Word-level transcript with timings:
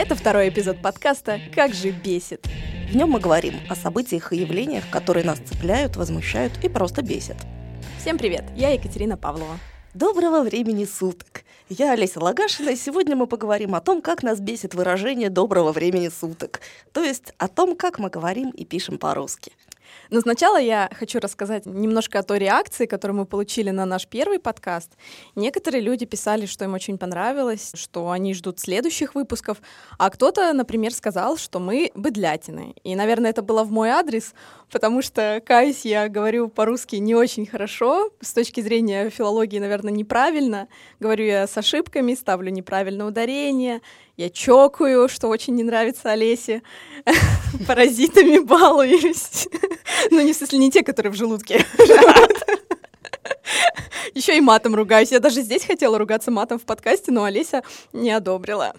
Это 0.00 0.14
второй 0.14 0.48
эпизод 0.48 0.80
подкаста 0.80 1.38
«Как 1.54 1.74
же 1.74 1.90
бесит». 1.90 2.46
В 2.90 2.96
нем 2.96 3.10
мы 3.10 3.20
говорим 3.20 3.56
о 3.68 3.76
событиях 3.76 4.32
и 4.32 4.38
явлениях, 4.38 4.88
которые 4.88 5.26
нас 5.26 5.40
цепляют, 5.40 5.96
возмущают 5.96 6.54
и 6.64 6.70
просто 6.70 7.02
бесят. 7.02 7.36
Всем 7.98 8.16
привет, 8.16 8.44
я 8.56 8.70
Екатерина 8.70 9.18
Павлова. 9.18 9.58
Доброго 9.92 10.40
времени 10.40 10.86
суток! 10.86 11.44
Я 11.68 11.92
Олеся 11.92 12.18
Лагашина, 12.18 12.70
и 12.70 12.76
сегодня 12.76 13.14
мы 13.14 13.26
поговорим 13.26 13.74
о 13.74 13.82
том, 13.82 14.00
как 14.00 14.22
нас 14.22 14.40
бесит 14.40 14.74
выражение 14.74 15.28
«доброго 15.28 15.70
времени 15.70 16.08
суток», 16.08 16.62
то 16.94 17.04
есть 17.04 17.34
о 17.36 17.48
том, 17.48 17.76
как 17.76 17.98
мы 17.98 18.08
говорим 18.08 18.48
и 18.52 18.64
пишем 18.64 18.96
по-русски. 18.96 19.52
Но 20.10 20.20
сначала 20.20 20.60
я 20.60 20.90
хочу 20.98 21.20
рассказать 21.20 21.66
немножко 21.66 22.18
о 22.18 22.22
той 22.22 22.38
реакции, 22.38 22.86
которую 22.86 23.18
мы 23.18 23.26
получили 23.26 23.70
на 23.70 23.86
наш 23.86 24.06
первый 24.06 24.38
подкаст. 24.38 24.92
Некоторые 25.34 25.80
люди 25.80 26.06
писали, 26.06 26.46
что 26.46 26.64
им 26.64 26.74
очень 26.74 26.98
понравилось, 26.98 27.72
что 27.74 28.10
они 28.10 28.34
ждут 28.34 28.58
следующих 28.58 29.14
выпусков, 29.14 29.58
а 29.98 30.10
кто-то, 30.10 30.52
например, 30.52 30.92
сказал, 30.92 31.36
что 31.36 31.60
мы 31.60 31.90
быдлятины. 31.94 32.74
И, 32.82 32.94
наверное, 32.94 33.30
это 33.30 33.42
было 33.42 33.64
в 33.64 33.70
мой 33.70 33.90
адрес, 33.90 34.34
потому 34.70 35.02
что, 35.02 35.42
каюсь, 35.44 35.84
я 35.84 36.08
говорю 36.08 36.48
по-русски 36.48 36.96
не 36.96 37.14
очень 37.14 37.46
хорошо, 37.46 38.10
с 38.20 38.32
точки 38.32 38.60
зрения 38.60 39.10
филологии, 39.10 39.58
наверное, 39.58 39.92
неправильно. 39.92 40.68
Говорю 41.00 41.24
я 41.24 41.46
с 41.46 41.56
ошибками, 41.56 42.14
ставлю 42.14 42.50
неправильное 42.50 43.06
ударение, 43.06 43.80
я 44.16 44.28
чокаю, 44.28 45.08
что 45.08 45.28
очень 45.28 45.54
не 45.54 45.62
нравится 45.62 46.10
Олесе, 46.10 46.62
паразитами 47.66 48.38
балуюсь. 48.38 49.48
Ну, 50.10 50.22
не 50.22 50.32
в 50.32 50.36
смысле, 50.36 50.58
не 50.58 50.70
те, 50.70 50.82
которые 50.82 51.12
в 51.12 51.14
желудке 51.14 51.64
Еще 54.14 54.36
и 54.36 54.40
матом 54.40 54.74
ругаюсь. 54.74 55.12
Я 55.12 55.20
даже 55.20 55.42
здесь 55.42 55.64
хотела 55.64 55.98
ругаться 55.98 56.30
матом 56.30 56.58
в 56.58 56.62
подкасте, 56.62 57.12
но 57.12 57.24
Олеся 57.24 57.62
не 57.92 58.10
одобрила. 58.10 58.74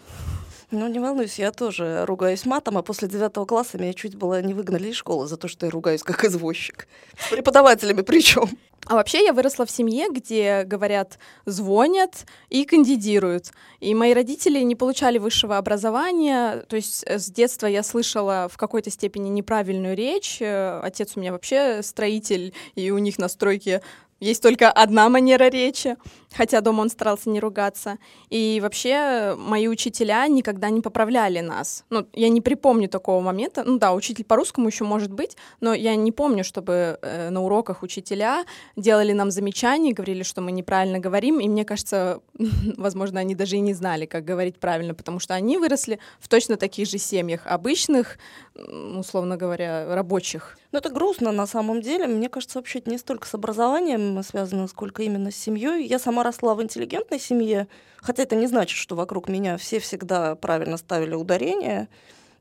Ну, 0.71 0.88
не 0.88 0.99
волнуйся, 0.99 1.41
я 1.41 1.51
тоже 1.51 2.05
ругаюсь 2.05 2.46
матом, 2.46 2.77
а 2.77 2.82
после 2.82 3.09
девятого 3.09 3.46
класса 3.46 3.77
меня 3.77 3.93
чуть 3.93 4.15
было 4.15 4.41
не 4.41 4.54
выгнали 4.54 4.87
из 4.87 4.96
школы 4.96 5.27
за 5.27 5.35
то, 5.35 5.49
что 5.49 5.65
я 5.65 5.70
ругаюсь 5.70 6.01
как 6.01 6.23
извозчик. 6.23 6.87
С 7.20 7.29
преподавателями 7.29 8.01
причем. 8.01 8.49
А 8.87 8.96
вообще 8.96 9.23
я 9.23 9.34
выросла 9.34 9.65
в 9.65 9.71
семье, 9.71 10.07
где, 10.09 10.63
говорят, 10.63 11.20
звонят 11.46 12.26
и 12.49 12.65
кандидируют. 12.65 13.51
И 13.79 13.93
мои 13.93 14.13
родители 14.13 14.59
не 14.62 14.76
получали 14.76 15.18
высшего 15.18 15.57
образования. 15.57 16.65
То 16.68 16.77
есть 16.77 17.03
э, 17.05 17.20
с 17.20 17.29
детства 17.29 17.68
я 17.68 17.84
слышала 17.84 18.48
в 18.51 18.57
какой-то 18.57 18.90
степени 18.90 19.29
неправильную 19.29 19.96
речь. 19.96 20.41
Э, 20.41 20.79
отец 20.81 21.13
у 21.15 21.20
меня 21.20 21.31
вообще 21.31 21.84
строитель, 21.84 22.53
и 22.76 22.91
у 22.91 22.98
них 22.98 23.20
на 23.20 23.27
стройке 23.27 23.81
есть 24.22 24.44
только 24.44 24.72
одна 24.72 25.10
манера 25.10 25.50
речи, 25.50 25.98
хотя 26.32 26.62
дома 26.62 26.82
он 26.82 26.90
старался 26.90 27.30
не 27.30 27.40
ругаться. 27.40 27.98
И 28.30 28.60
вообще 28.62 29.36
мои 29.36 29.68
учителя 29.68 30.27
никогда 30.27 30.70
не 30.70 30.82
поправляли 30.82 31.40
нас. 31.40 31.84
Ну, 31.90 32.05
я 32.14 32.30
не 32.30 32.40
припомню 32.40 32.88
такого 32.88 33.20
момента. 33.20 33.64
Ну 33.66 33.80
да, 33.80 33.94
учитель 33.94 34.24
по-русскому 34.24 34.68
еще 34.68 34.84
может 34.84 35.12
быть, 35.12 35.36
но 35.60 35.74
я 35.74 35.96
не 35.96 36.12
помню, 36.12 36.44
чтобы 36.44 36.99
э, 37.02 37.32
на 37.32 37.42
уроках 37.42 37.82
учителя 37.82 38.46
делали 38.76 39.12
нам 39.12 39.32
замечания, 39.32 39.92
говорили, 39.92 40.22
что 40.22 40.42
мы 40.42 40.52
неправильно 40.52 40.99
говорим. 40.99 41.40
И 41.40 41.49
мне 41.49 41.66
кажется, 41.66 42.22
возможно, 42.77 43.20
они 43.20 43.34
даже 43.34 43.55
и 43.55 43.60
не 43.60 43.74
знали, 43.74 44.05
как 44.05 44.24
говорить 44.24 44.60
правильно, 44.60 44.94
потому 44.94 45.20
что 45.20 45.34
они 45.34 45.58
выросли 45.58 45.98
в 46.20 46.27
точно 46.27 46.58
таких 46.58 46.88
же 46.88 46.99
семьях, 46.99 47.42
обычных, 47.46 48.20
условно 48.55 49.36
говоря, 49.36 49.96
рабочих. 49.96 50.60
Ну, 50.72 50.80
это 50.80 50.90
грустно 50.90 51.32
на 51.32 51.46
самом 51.46 51.82
деле. 51.82 52.08
Мне 52.08 52.30
кажется, 52.30 52.60
вообще 52.60 52.80
это 52.80 52.90
не 52.90 52.98
столько 52.98 53.27
с 53.27 53.34
образованием 53.34 54.24
связано, 54.24 54.68
сколько 54.68 55.04
именно 55.04 55.30
с 55.30 55.36
семьей. 55.36 55.86
Я 55.86 56.00
сама 56.00 56.24
росла 56.24 56.55
в 56.55 56.64
интеллигентной 56.64 57.20
семье, 57.20 57.68
хотя 57.98 58.24
это 58.24 58.36
не 58.36 58.48
значит, 58.48 58.77
что 58.77 58.96
вокруг 58.96 59.27
меня 59.27 59.58
все 59.58 59.80
всегда 59.80 60.36
правильно 60.36 60.77
ставили 60.77 61.14
ударение. 61.14 61.90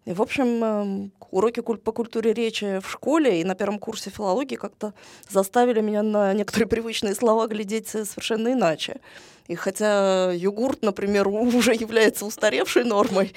И, 0.04 0.12
в 0.12 0.22
общем, 0.22 0.64
эм, 0.64 1.12
уроки 1.30 1.60
по 1.60 1.92
культуре 1.92 2.32
речи 2.32 2.78
в 2.78 2.88
школе 2.88 3.40
и 3.40 3.44
на 3.44 3.54
первом 3.54 3.78
курсе 3.78 4.10
филологии 4.10 4.56
как-то 4.56 4.94
заставили 5.28 5.80
меня 5.80 6.02
на 6.02 6.32
некоторые 6.32 6.68
привычные 6.68 7.14
слова 7.16 7.48
глядеть 7.48 7.88
совершенно 7.88 8.52
иначе. 8.52 9.00
И 9.50 9.56
хотя 9.56 10.30
йогурт, 10.32 10.82
например, 10.82 11.26
уже 11.26 11.74
является 11.74 12.24
устаревшей 12.24 12.84
нормой, 12.84 13.34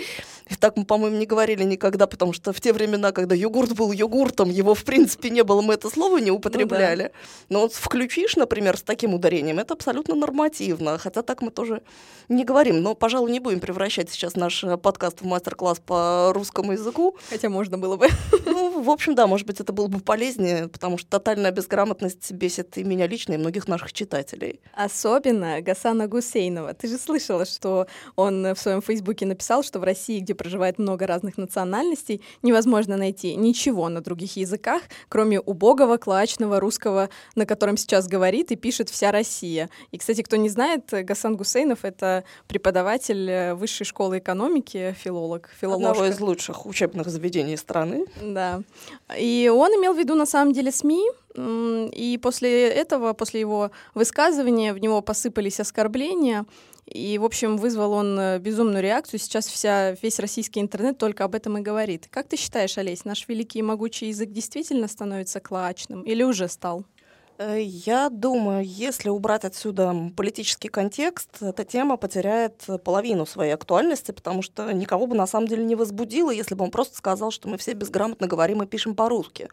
и 0.47 0.55
так 0.55 0.77
мы, 0.77 0.85
по-моему, 0.85 1.17
не 1.17 1.25
говорили 1.25 1.63
никогда, 1.63 2.05
потому 2.05 2.33
что 2.33 2.53
в 2.53 2.61
те 2.61 2.71
времена, 2.71 3.11
когда 3.11 3.33
йогурт 3.33 3.73
был 3.73 3.91
йогуртом, 3.91 4.51
его, 4.51 4.75
в 4.75 4.83
принципе, 4.83 5.31
не 5.31 5.43
было, 5.43 5.61
мы 5.61 5.73
это 5.73 5.89
слово 5.89 6.19
не 6.19 6.29
употребляли. 6.29 7.03
Ну, 7.03 7.09
да. 7.09 7.15
Но 7.49 7.59
вот 7.61 7.73
включишь, 7.73 8.35
например, 8.35 8.77
с 8.77 8.83
таким 8.83 9.15
ударением, 9.15 9.57
это 9.57 9.73
абсолютно 9.73 10.13
нормативно, 10.13 10.99
хотя 10.99 11.23
так 11.23 11.41
мы 11.41 11.49
тоже 11.49 11.81
не 12.29 12.43
говорим. 12.45 12.81
Но, 12.81 12.93
пожалуй, 12.93 13.31
не 13.31 13.39
будем 13.39 13.59
превращать 13.59 14.11
сейчас 14.11 14.35
наш 14.35 14.63
э, 14.63 14.77
подкаст 14.77 15.21
в 15.21 15.25
мастер-класс 15.25 15.81
по 15.85 16.31
русскому 16.33 16.73
языку. 16.73 17.17
Хотя 17.29 17.49
можно 17.49 17.77
было 17.77 17.97
бы. 17.97 18.07
Ну, 18.45 18.83
в 18.83 18.89
общем, 18.89 19.15
да, 19.15 19.25
может 19.25 19.47
быть, 19.47 19.59
это 19.59 19.73
было 19.73 19.87
бы 19.87 19.99
полезнее, 19.99 20.67
потому 20.67 20.97
что 20.97 21.09
тотальная 21.09 21.51
безграмотность 21.51 22.31
бесит 22.31 22.77
и 22.77 22.83
меня 22.83 23.07
лично, 23.07 23.33
и 23.33 23.37
многих 23.37 23.67
наших 23.67 23.93
читателей. 23.93 24.59
Особенно 24.73 25.59
Гасана 25.61 26.02
Руслана 26.03 26.07
Гусейнова. 26.07 26.73
Ты 26.73 26.87
же 26.87 26.97
слышала, 26.97 27.45
что 27.45 27.87
он 28.15 28.53
в 28.53 28.59
своем 28.59 28.81
фейсбуке 28.81 29.25
написал, 29.25 29.63
что 29.63 29.79
в 29.79 29.83
России, 29.83 30.19
где 30.19 30.33
проживает 30.33 30.79
много 30.79 31.07
разных 31.07 31.37
национальностей, 31.37 32.21
невозможно 32.41 32.97
найти 32.97 33.35
ничего 33.35 33.89
на 33.89 34.01
других 34.01 34.37
языках, 34.37 34.81
кроме 35.09 35.39
убогого, 35.39 35.97
клачного 35.97 36.59
русского, 36.59 37.09
на 37.35 37.45
котором 37.45 37.77
сейчас 37.77 38.07
говорит 38.07 38.51
и 38.51 38.55
пишет 38.55 38.89
вся 38.89 39.11
Россия. 39.11 39.69
И, 39.91 39.97
кстати, 39.97 40.21
кто 40.21 40.35
не 40.35 40.49
знает, 40.49 40.83
Гасан 40.91 41.37
Гусейнов— 41.37 41.79
это 41.83 42.23
преподаватель 42.47 43.29
э, 43.29 43.53
высшей 43.55 43.85
школы 43.85 44.19
экономики, 44.19 44.95
филолог, 44.99 45.49
филоложка. 45.59 45.91
Одного 45.91 46.05
из 46.05 46.19
лучших 46.19 46.65
учебных 46.65 47.07
заведений 47.07 47.57
страны. 47.57 48.05
Да. 48.21 48.61
И 49.17 49.51
он 49.53 49.71
имел 49.71 49.93
в 49.93 49.97
виду, 49.97 50.15
на 50.15 50.25
самом 50.25 50.53
деле, 50.53 50.71
СМИ, 50.71 51.03
и 51.35 52.19
после 52.21 52.69
этого, 52.69 53.13
после 53.13 53.39
его 53.39 53.71
высказывания, 53.93 54.73
в 54.73 54.79
него 54.79 55.01
посыпались 55.01 55.59
оскорбления. 55.59 56.45
И, 56.85 57.17
в 57.17 57.23
общем, 57.23 57.57
вызвал 57.57 57.93
он 57.93 58.19
э, 58.19 58.39
безумную 58.39 58.83
реакцию. 58.83 59.19
Сейчас 59.19 59.47
вся, 59.47 59.91
весь 60.01 60.19
российский 60.19 60.59
интернет 60.59 60.97
только 60.97 61.23
об 61.23 61.33
этом 61.33 61.57
и 61.57 61.61
говорит. 61.61 62.07
Как 62.11 62.27
ты 62.27 62.35
считаешь, 62.35 62.77
Олесь, 62.77 63.05
наш 63.05 63.27
великий 63.29 63.59
и 63.59 63.63
могучий 63.63 64.07
язык 64.07 64.31
действительно 64.31 64.89
становится 64.89 65.39
клачным 65.39 66.01
или 66.01 66.23
уже 66.23 66.49
стал? 66.49 66.83
Э, 67.43 67.61
я 67.61 68.09
думаю, 68.09 68.63
если 68.63 69.09
убрать 69.09 69.43
отсюда 69.43 69.93
политический 70.15 70.69
контекст, 70.69 71.41
эта 71.41 71.65
тема 71.65 71.97
потеряет 71.97 72.65
половину 72.83 73.25
своей 73.25 73.53
актуальности, 73.53 74.11
потому 74.11 74.41
что 74.41 74.71
никого 74.71 75.07
бы 75.07 75.15
на 75.15 75.27
самом 75.27 75.47
деле 75.47 75.63
не 75.63 75.75
возбудило, 75.75 76.31
если 76.31 76.55
бы 76.55 76.63
он 76.63 76.71
просто 76.71 76.95
сказал, 76.95 77.31
что 77.31 77.49
мы 77.49 77.57
все 77.57 77.73
безграмотно 77.73 78.27
говорим 78.27 78.63
и 78.63 78.65
пишем 78.65 78.95
по-русски. 78.95 79.49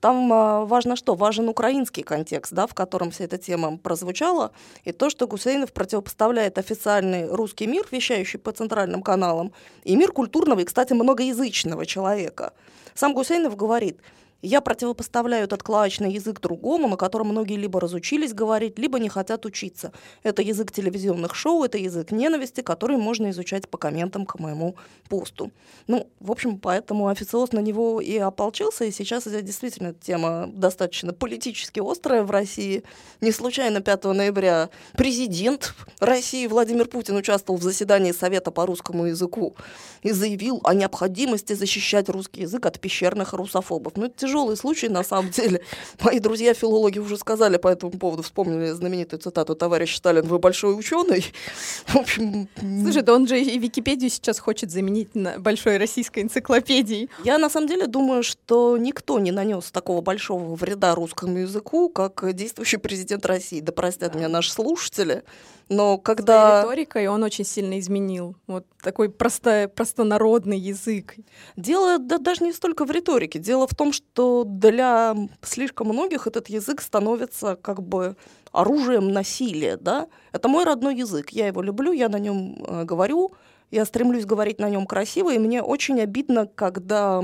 Там 0.00 0.32
э, 0.32 0.64
важно 0.66 0.94
что? 0.94 1.14
Важен 1.14 1.48
украинский 1.48 2.04
контекст, 2.04 2.52
да, 2.52 2.66
в 2.66 2.74
котором 2.74 3.10
вся 3.10 3.24
эта 3.24 3.38
тема 3.38 3.76
прозвучала, 3.76 4.52
и 4.84 4.92
то, 4.92 5.10
что 5.10 5.26
Гусейнов 5.26 5.72
противопоставляет 5.72 6.58
официальный 6.58 7.26
русский 7.26 7.66
мир, 7.66 7.86
вещающий 7.90 8.38
по 8.38 8.52
центральным 8.52 9.02
каналам, 9.02 9.52
и 9.82 9.96
мир 9.96 10.12
культурного 10.12 10.60
и, 10.60 10.64
кстати, 10.64 10.92
многоязычного 10.92 11.86
человека. 11.86 12.52
Сам 12.94 13.14
Гусейнов 13.14 13.56
говорит– 13.56 13.98
я 14.42 14.60
противопоставляю 14.60 15.44
этот 15.44 15.62
клавишный 15.62 16.12
язык 16.12 16.40
другому, 16.40 16.88
на 16.88 16.96
котором 16.96 17.28
многие 17.28 17.56
либо 17.56 17.80
разучились 17.80 18.34
говорить, 18.34 18.78
либо 18.78 18.98
не 18.98 19.08
хотят 19.08 19.46
учиться. 19.46 19.92
Это 20.24 20.42
язык 20.42 20.72
телевизионных 20.72 21.36
шоу, 21.36 21.62
это 21.62 21.78
язык 21.78 22.10
ненависти, 22.10 22.60
который 22.60 22.96
можно 22.96 23.30
изучать 23.30 23.68
по 23.68 23.78
комментам 23.78 24.26
к 24.26 24.40
моему 24.40 24.74
посту. 25.08 25.52
Ну, 25.86 26.08
в 26.18 26.32
общем, 26.32 26.58
поэтому 26.58 27.06
официоз 27.06 27.52
на 27.52 27.60
него 27.60 28.00
и 28.00 28.18
ополчился, 28.18 28.84
и 28.84 28.90
сейчас 28.90 29.28
это 29.28 29.42
действительно 29.42 29.94
тема 29.94 30.48
достаточно 30.52 31.12
политически 31.12 31.80
острая 31.80 32.24
в 32.24 32.30
России. 32.30 32.82
Не 33.20 33.30
случайно 33.30 33.80
5 33.80 34.04
ноября 34.04 34.70
президент 34.94 35.74
России 36.00 36.48
Владимир 36.48 36.88
Путин 36.88 37.16
участвовал 37.16 37.60
в 37.60 37.62
заседании 37.62 38.10
Совета 38.10 38.50
по 38.50 38.66
русскому 38.66 39.06
языку 39.06 39.54
и 40.02 40.10
заявил 40.10 40.60
о 40.64 40.74
необходимости 40.74 41.52
защищать 41.52 42.08
русский 42.08 42.42
язык 42.42 42.66
от 42.66 42.80
пещерных 42.80 43.34
русофобов. 43.34 43.92
Ну, 43.96 44.06
это 44.06 44.31
тяжелый 44.32 44.56
случай, 44.56 44.88
на 44.88 45.04
самом 45.04 45.30
деле. 45.30 45.60
Мои 46.00 46.18
друзья-филологи 46.18 46.98
уже 46.98 47.18
сказали 47.18 47.58
по 47.58 47.68
этому 47.68 47.92
поводу, 47.92 48.22
вспомнили 48.22 48.70
знаменитую 48.70 49.20
цитату 49.20 49.54
«Товарищ 49.54 49.96
Сталин, 49.96 50.22
вы 50.26 50.38
большой 50.38 50.78
ученый». 50.78 51.26
В 51.86 51.96
общем... 51.96 52.48
Слушай, 52.82 53.02
да 53.02 53.14
он 53.14 53.28
же 53.28 53.38
и 53.38 53.58
Википедию 53.58 54.08
сейчас 54.10 54.38
хочет 54.38 54.70
заменить 54.70 55.14
на 55.14 55.38
большой 55.38 55.76
российской 55.76 56.20
энциклопедией. 56.20 57.10
Я 57.24 57.36
на 57.36 57.50
самом 57.50 57.68
деле 57.68 57.86
думаю, 57.86 58.22
что 58.22 58.78
никто 58.78 59.18
не 59.18 59.32
нанес 59.32 59.70
такого 59.70 60.00
большого 60.00 60.54
вреда 60.54 60.94
русскому 60.94 61.38
языку, 61.38 61.90
как 61.90 62.32
действующий 62.32 62.78
президент 62.78 63.26
России. 63.26 63.60
Да 63.60 63.72
простят 63.72 64.14
меня 64.14 64.28
наши 64.28 64.50
слушатели. 64.50 65.24
Но 65.72 65.98
когда... 65.98 66.62
риторикой 66.62 67.06
он 67.08 67.22
очень 67.22 67.44
сильно 67.44 67.78
изменил. 67.78 68.36
Вот 68.46 68.66
такой 68.82 69.08
просто, 69.08 69.70
простонародный 69.74 70.58
язык. 70.58 71.16
Дело 71.56 71.98
да, 71.98 72.18
даже 72.18 72.44
не 72.44 72.52
столько 72.52 72.84
в 72.84 72.90
риторике. 72.90 73.38
Дело 73.38 73.66
в 73.66 73.74
том, 73.74 73.92
что 73.92 74.44
для 74.44 75.16
слишком 75.42 75.88
многих 75.88 76.26
этот 76.26 76.48
язык 76.48 76.82
становится 76.82 77.56
как 77.56 77.82
бы 77.82 78.16
оружием 78.52 79.08
насилия. 79.08 79.76
Да? 79.76 80.08
Это 80.32 80.48
мой 80.48 80.64
родной 80.64 80.96
язык. 80.96 81.30
Я 81.30 81.46
его 81.46 81.62
люблю, 81.62 81.92
я 81.92 82.08
на 82.08 82.18
нем 82.18 82.62
э, 82.66 82.84
говорю, 82.84 83.32
я 83.70 83.86
стремлюсь 83.86 84.26
говорить 84.26 84.58
на 84.58 84.68
нем 84.68 84.86
красиво, 84.86 85.32
и 85.32 85.38
мне 85.38 85.62
очень 85.62 86.00
обидно, 86.00 86.46
когда 86.46 87.22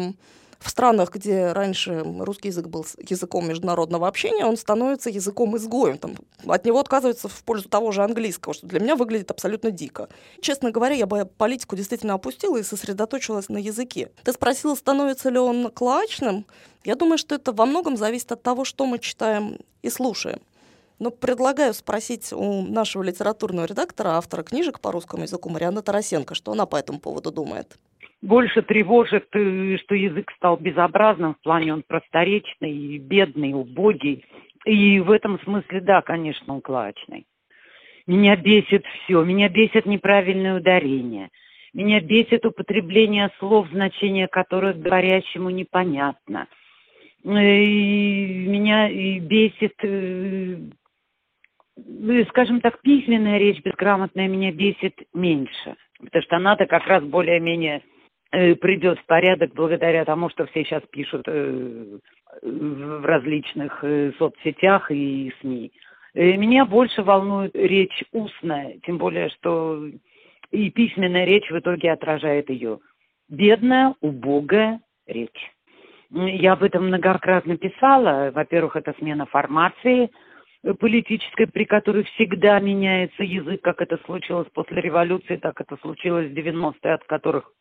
в 0.59 0.71
странах, 0.71 1.13
где 1.13 1.53
раньше 1.53 2.05
русский 2.19 2.49
язык 2.49 2.67
был 2.67 2.85
языком 2.99 3.49
международного 3.49 4.09
общения, 4.09 4.45
он 4.45 4.57
становится 4.57 5.09
языком 5.09 5.57
изгоем. 5.57 5.99
Там, 5.99 6.17
от 6.47 6.65
него 6.65 6.81
отказываются 6.81 7.29
в 7.29 7.45
пользу 7.45 7.69
того 7.69 7.93
же 7.93 8.03
английского, 8.03 8.55
что 8.55 8.67
для 8.67 8.81
меня 8.81 8.97
выглядит 8.97 9.31
абсолютно 9.31 9.71
дико. 9.71 10.09
Честно 10.41 10.71
говоря, 10.71 10.95
я 10.95 11.07
бы 11.07 11.27
политику 11.27 11.77
действительно 11.77 12.15
опустила 12.15 12.57
и 12.57 12.63
сосредоточилась 12.63 13.49
на 13.49 13.59
языке. 13.59 14.11
Ты 14.25 14.33
спросила, 14.33 14.75
становится 14.75 15.31
ли 15.31 15.39
он 15.39 15.71
клачным? 15.71 16.45
Я 16.85 16.97
думаю, 16.97 17.19
что 17.19 17.35
это 17.35 17.53
во 17.53 17.67
многом 17.67 17.97
зависит 17.97 18.33
от 18.33 18.43
того, 18.43 18.65
что 18.65 18.85
мы 18.87 18.99
читаем 18.99 19.59
и 19.83 19.91
слушаем. 19.91 20.41
Но 20.99 21.11
предлагаю 21.11 21.73
спросить 21.75 22.33
у 22.33 22.63
нашего 22.63 23.05
литературного 23.05 23.67
редактора, 23.67 24.17
автора 24.17 24.43
книжек 24.43 24.81
по 24.81 24.91
русскому 24.91 25.23
языку 25.23 25.49
Марианы 25.49 25.83
Тарасенко, 25.83 26.35
что 26.35 26.51
она 26.51 26.67
по 26.67 26.75
этому 26.75 26.99
поводу 26.99 27.31
думает 27.31 27.77
больше 28.21 28.63
тревожит, 28.63 29.29
э, 29.33 29.77
что 29.79 29.95
язык 29.95 30.33
стал 30.37 30.57
безобразным, 30.57 31.35
в 31.35 31.41
плане 31.41 31.73
он 31.73 31.83
просторечный, 31.87 32.99
бедный, 32.99 33.53
убогий. 33.53 34.25
И 34.65 34.99
в 35.01 35.11
этом 35.11 35.41
смысле, 35.41 35.81
да, 35.81 36.03
конечно, 36.03 36.55
он 36.55 36.61
клачный. 36.61 37.27
Меня 38.07 38.37
бесит 38.37 38.85
все, 38.87 39.23
меня 39.23 39.49
бесит 39.49 39.87
неправильное 39.87 40.57
ударение. 40.57 41.31
Меня 41.75 42.01
бесит 42.01 42.45
употребление 42.45 43.31
слов, 43.39 43.69
значение 43.71 44.27
которых 44.27 44.81
говорящему 44.81 45.51
непонятно. 45.51 46.49
Э, 47.25 47.29
и 47.31 48.47
меня 48.49 48.91
бесит, 49.21 49.75
э, 49.83 50.57
скажем 52.31 52.61
так, 52.61 52.81
письменная 52.83 53.39
речь 53.39 53.63
безграмотная 53.63 54.27
меня 54.27 54.51
бесит 54.51 54.95
меньше. 55.15 55.77
Потому 56.01 56.23
что 56.23 56.37
она-то 56.37 56.67
как 56.67 56.87
раз 56.87 57.05
более-менее 57.05 57.83
придет 58.31 58.99
в 58.99 59.07
порядок 59.07 59.55
благодаря 59.55 60.05
тому, 60.05 60.29
что 60.31 60.47
все 60.47 60.65
сейчас 60.65 60.83
пишут 60.91 61.23
э, 61.27 61.99
в 62.43 63.05
различных 63.05 63.83
э, 63.83 64.13
соцсетях 64.19 64.91
и 64.91 65.33
СМИ. 65.41 65.73
Меня 66.15 66.65
больше 66.65 67.03
волнует 67.03 67.55
речь 67.55 68.03
устная, 68.13 68.79
тем 68.85 68.99
более, 68.99 69.29
что 69.31 69.87
и 70.51 70.71
письменная 70.71 71.25
речь 71.25 71.49
в 71.51 71.59
итоге 71.59 71.93
отражает 71.93 72.51
ее. 72.51 72.81
Бедная, 73.29 73.95
убогая 74.01 74.81
речь. 75.07 75.53
Я 76.11 76.55
об 76.55 76.63
этом 76.63 76.87
многократно 76.87 77.57
писала. 77.59 78.31
Во-первых, 78.35 78.77
это 78.77 78.95
смена 78.99 79.27
формации 79.27 80.11
политической, 80.81 81.47
при 81.47 81.65
которой 81.65 82.05
всегда 82.05 82.59
меняется 82.59 83.23
язык, 83.23 83.61
как 83.63 83.81
это 83.81 83.99
случилось 84.05 84.49
после 84.53 84.81
революции, 84.81 85.37
так 85.37 85.61
это 85.61 85.77
случилось 85.77 86.31
в 86.31 86.35
90-е, 86.35 86.95
от 86.95 87.05
которых 87.05 87.53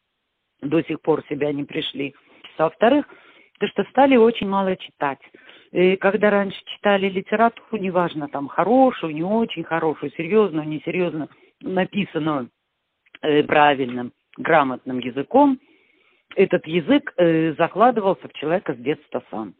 до 0.61 0.81
сих 0.83 1.01
пор 1.01 1.23
себя 1.29 1.51
не 1.51 1.63
пришли. 1.63 2.15
А 2.57 2.63
во-вторых, 2.63 3.07
то 3.59 3.67
что 3.67 3.83
стали 3.85 4.15
очень 4.15 4.47
мало 4.47 4.75
читать. 4.75 5.19
И 5.71 5.95
когда 5.97 6.29
раньше 6.29 6.59
читали 6.65 7.09
литературу, 7.09 7.81
неважно, 7.81 8.27
там, 8.29 8.47
хорошую, 8.47 9.13
не 9.13 9.23
очень 9.23 9.63
хорошую, 9.63 10.11
серьезную, 10.11 10.67
несерьезную, 10.67 11.29
написанную 11.61 12.49
э, 13.21 13.43
правильным, 13.43 14.13
грамотным 14.37 14.99
языком, 14.99 15.59
этот 16.35 16.65
язык 16.67 17.13
э, 17.17 17.53
закладывался 17.57 18.27
в 18.27 18.33
человека 18.33 18.73
с 18.73 18.77
детства 18.77 19.23
сам. 19.29 19.55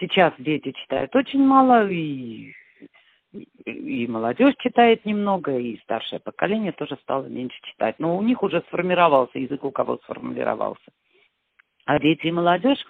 Сейчас 0.00 0.32
дети 0.38 0.72
читают 0.72 1.14
очень 1.16 1.44
мало, 1.44 1.88
и 1.90 2.52
и 3.32 4.06
молодежь 4.06 4.54
читает 4.58 5.04
немного, 5.04 5.56
и 5.58 5.78
старшее 5.82 6.20
поколение 6.20 6.72
тоже 6.72 6.96
стало 7.02 7.26
меньше 7.26 7.58
читать. 7.62 7.98
Но 7.98 8.16
у 8.16 8.22
них 8.22 8.42
уже 8.42 8.62
сформировался 8.68 9.38
язык, 9.38 9.64
у 9.64 9.70
кого 9.70 9.98
сформировался. 10.04 10.90
А 11.84 11.98
дети 11.98 12.26
и 12.26 12.32
молодежь 12.32 12.84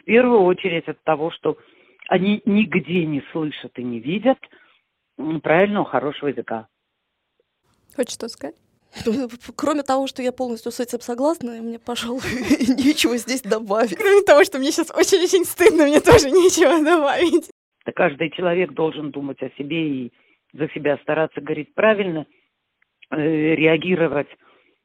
в 0.00 0.04
первую 0.04 0.42
очередь 0.42 0.88
от 0.88 1.02
того, 1.02 1.30
что 1.30 1.56
они 2.08 2.42
нигде 2.44 3.06
не 3.06 3.22
слышат 3.32 3.78
и 3.78 3.82
не 3.82 4.00
видят 4.00 4.38
правильного, 5.42 5.84
хорошего 5.84 6.28
языка. 6.28 6.68
Хочешь 7.94 8.14
что 8.14 8.28
сказать? 8.28 8.56
Кроме 9.56 9.82
того, 9.82 10.06
что 10.06 10.22
я 10.22 10.32
полностью 10.32 10.70
с 10.70 10.80
этим 10.80 11.00
согласна, 11.00 11.52
мне, 11.62 11.78
пожалуй, 11.78 12.20
нечего 12.76 13.16
здесь 13.16 13.42
добавить. 13.42 13.96
Кроме 13.96 14.22
того, 14.22 14.44
что 14.44 14.58
мне 14.58 14.70
сейчас 14.70 14.90
очень-очень 14.90 15.44
стыдно, 15.44 15.84
мне 15.84 16.00
тоже 16.00 16.30
нечего 16.30 16.84
добавить. 16.84 17.50
Да 17.84 17.92
каждый 17.92 18.30
человек 18.30 18.72
должен 18.72 19.10
думать 19.10 19.42
о 19.42 19.50
себе 19.50 19.88
и 19.88 20.12
за 20.52 20.68
себя 20.68 20.98
стараться 20.98 21.40
говорить 21.40 21.74
правильно, 21.74 22.26
э, 23.10 23.54
реагировать, 23.54 24.28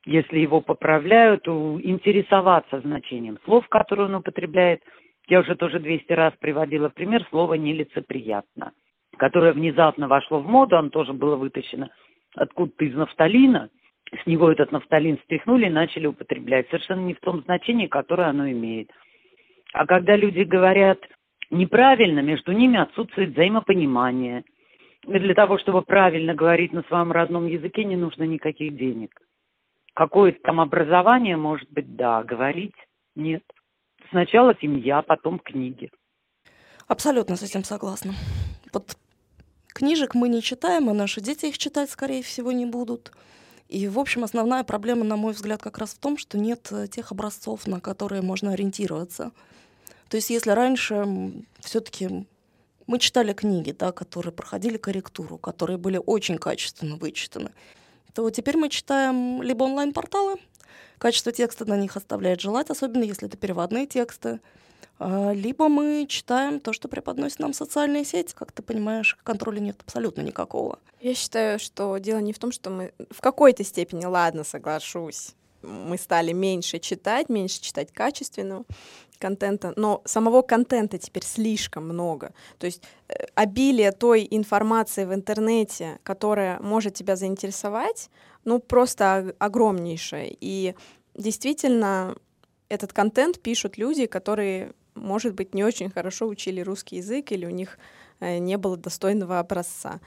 если 0.06 0.40
его 0.40 0.62
поправляют, 0.62 1.48
интересоваться 1.48 2.80
значением 2.80 3.38
слов, 3.44 3.68
которые 3.68 4.08
он 4.08 4.16
употребляет. 4.16 4.82
Я 5.28 5.42
уже 5.42 5.56
тоже 5.56 5.80
200 5.80 6.14
раз 6.14 6.34
приводила 6.40 6.90
пример 6.90 7.26
слова 7.30 7.56
«нелицеприятно», 7.56 8.72
которое 9.18 9.52
внезапно 9.52 10.08
вошло 10.08 10.40
в 10.40 10.48
моду, 10.48 10.78
оно 10.78 10.90
тоже 10.90 11.12
было 11.12 11.36
вытащено 11.36 11.90
откуда-то 12.36 12.86
из 12.86 12.96
нафталина, 12.96 13.70
с 14.24 14.26
него 14.26 14.50
этот 14.52 14.72
нафталин 14.72 15.20
стряхнули 15.26 15.66
и 15.66 15.70
начали 15.70 16.08
употреблять. 16.08 16.68
Совершенно 16.70 17.02
не 17.02 17.14
в 17.14 17.20
том 17.20 17.42
значении, 17.42 17.88
которое 17.88 18.30
оно 18.30 18.50
имеет. 18.50 18.90
А 19.74 19.86
когда 19.86 20.16
люди 20.16 20.42
говорят 20.42 21.00
неправильно, 21.50 22.20
между 22.20 22.52
ними 22.52 22.80
отсутствует 22.80 23.32
взаимопонимание. 23.32 24.44
И 25.04 25.20
для 25.20 25.34
того, 25.34 25.58
чтобы 25.58 25.82
правильно 25.82 26.34
говорить 26.34 26.74
на 26.74 26.84
своем 26.84 27.12
родном 27.12 27.48
языке, 27.48 27.84
не 27.86 27.96
нужно 27.96 28.24
никаких 28.24 28.76
денег. 28.76 29.22
Какое-то 29.94 30.40
там 30.44 30.60
образование, 30.60 31.38
может 31.38 31.70
быть, 31.72 31.96
да, 31.96 32.24
говорить 32.24 32.76
нет. 33.16 33.44
Сначала 34.10 34.56
семья, 34.62 35.02
потом 35.02 35.40
книги. 35.40 35.90
Абсолютно 36.88 37.36
с 37.36 37.44
этим 37.44 37.64
согласна. 37.64 38.14
Вот 38.74 38.96
книжек 39.74 40.16
мы 40.16 40.30
не 40.30 40.42
читаем, 40.42 40.90
и 40.90 40.94
наши 40.94 41.20
дети 41.20 41.48
их 41.48 41.58
читать, 41.58 41.90
скорее 41.90 42.24
всего, 42.24 42.52
не 42.52 42.66
будут. 42.66 43.12
И, 43.68 43.88
в 43.90 44.00
общем, 44.00 44.24
основная 44.24 44.64
проблема, 44.64 45.04
на 45.04 45.18
мой 45.18 45.34
взгляд, 45.34 45.62
как 45.62 45.78
раз 45.78 45.94
в 45.94 46.00
том, 46.00 46.18
что 46.18 46.38
нет 46.38 46.70
э, 46.72 46.88
тех 46.88 47.12
образцов, 47.12 47.68
на 47.68 47.82
которые 47.82 48.22
можно 48.22 48.54
ориентироваться. 48.54 49.32
То 50.10 50.18
есть 50.18 50.30
если 50.30 50.52
раньше 50.52 51.34
все-таки 51.60 52.26
мы 52.86 53.00
читали 53.00 53.34
книги, 53.34 53.72
да, 53.72 53.92
которые 53.92 54.32
проходили 54.32 54.78
корректуру, 54.78 55.38
которые 55.38 55.78
были 55.78 56.00
очень 56.04 56.38
качественно 56.38 56.96
вычитаны, 56.96 57.52
то 58.14 58.30
теперь 58.30 58.58
мы 58.58 58.70
читаем 58.70 59.42
либо 59.42 59.64
онлайн-порталы, 59.64 60.38
качество 60.98 61.32
текста 61.32 61.66
на 61.66 61.78
них 61.78 61.98
оставляет 61.98 62.42
желать, 62.42 62.70
особенно 62.70 63.04
если 63.04 63.28
это 63.28 63.38
переводные 63.38 63.86
тексты, 63.86 64.40
а, 65.00 65.32
либо 65.32 65.68
мы 65.68 66.08
читаем 66.10 66.60
то, 66.60 66.74
что 66.74 66.88
преподносят 66.88 67.40
нам 67.40 67.54
социальные 67.54 68.06
сети. 68.06 68.34
Как 68.34 68.52
ты 68.52 68.64
понимаешь, 68.64 69.18
контроля 69.24 69.60
нет 69.60 69.78
абсолютно 69.82 70.22
никакого. 70.22 70.80
Я 71.02 71.14
считаю, 71.14 71.60
что 71.60 71.98
дело 71.98 72.20
не 72.20 72.34
в 72.34 72.40
том, 72.40 72.52
что 72.52 72.70
мы 72.70 72.94
в 73.12 73.22
какой-то 73.22 73.64
степени, 73.64 74.06
ладно, 74.06 74.44
соглашусь, 74.44 75.36
мы 75.62 75.98
стали 75.98 76.32
меньше 76.34 76.80
читать, 76.80 77.30
меньше 77.30 77.62
читать 77.62 77.92
качественного 77.92 78.66
контента, 79.20 79.74
но 79.76 80.02
самого 80.06 80.42
контента 80.42 80.98
теперь 80.98 81.24
слишком 81.24 81.86
много. 81.86 82.34
То 82.58 82.66
есть 82.66 82.84
э, 83.08 83.14
обилие 83.36 83.92
той 83.92 84.28
информации 84.30 85.06
в 85.06 85.14
интернете, 85.14 86.00
которая 86.04 86.60
может 86.60 86.94
тебя 86.94 87.16
заинтересовать, 87.16 88.10
ну 88.46 88.60
просто 88.60 89.36
огромнейшее. 89.40 90.36
И 90.40 90.76
действительно 91.16 92.16
этот 92.70 92.94
контент 92.94 93.42
пишут 93.42 93.78
люди, 93.78 94.06
которые, 94.06 94.74
может 94.96 95.34
быть, 95.34 95.54
не 95.54 95.64
очень 95.64 95.90
хорошо 95.90 96.28
учили 96.28 96.62
русский 96.62 96.98
язык 96.98 97.32
или 97.32 97.46
у 97.46 97.50
них 97.50 97.78
э, 98.20 98.38
не 98.38 98.58
было 98.58 98.78
достойного 98.78 99.40
образца. 99.40 100.00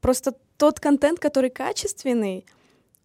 Просто 0.00 0.34
тот 0.56 0.80
контент, 0.80 1.18
который 1.18 1.50
качественный, 1.50 2.44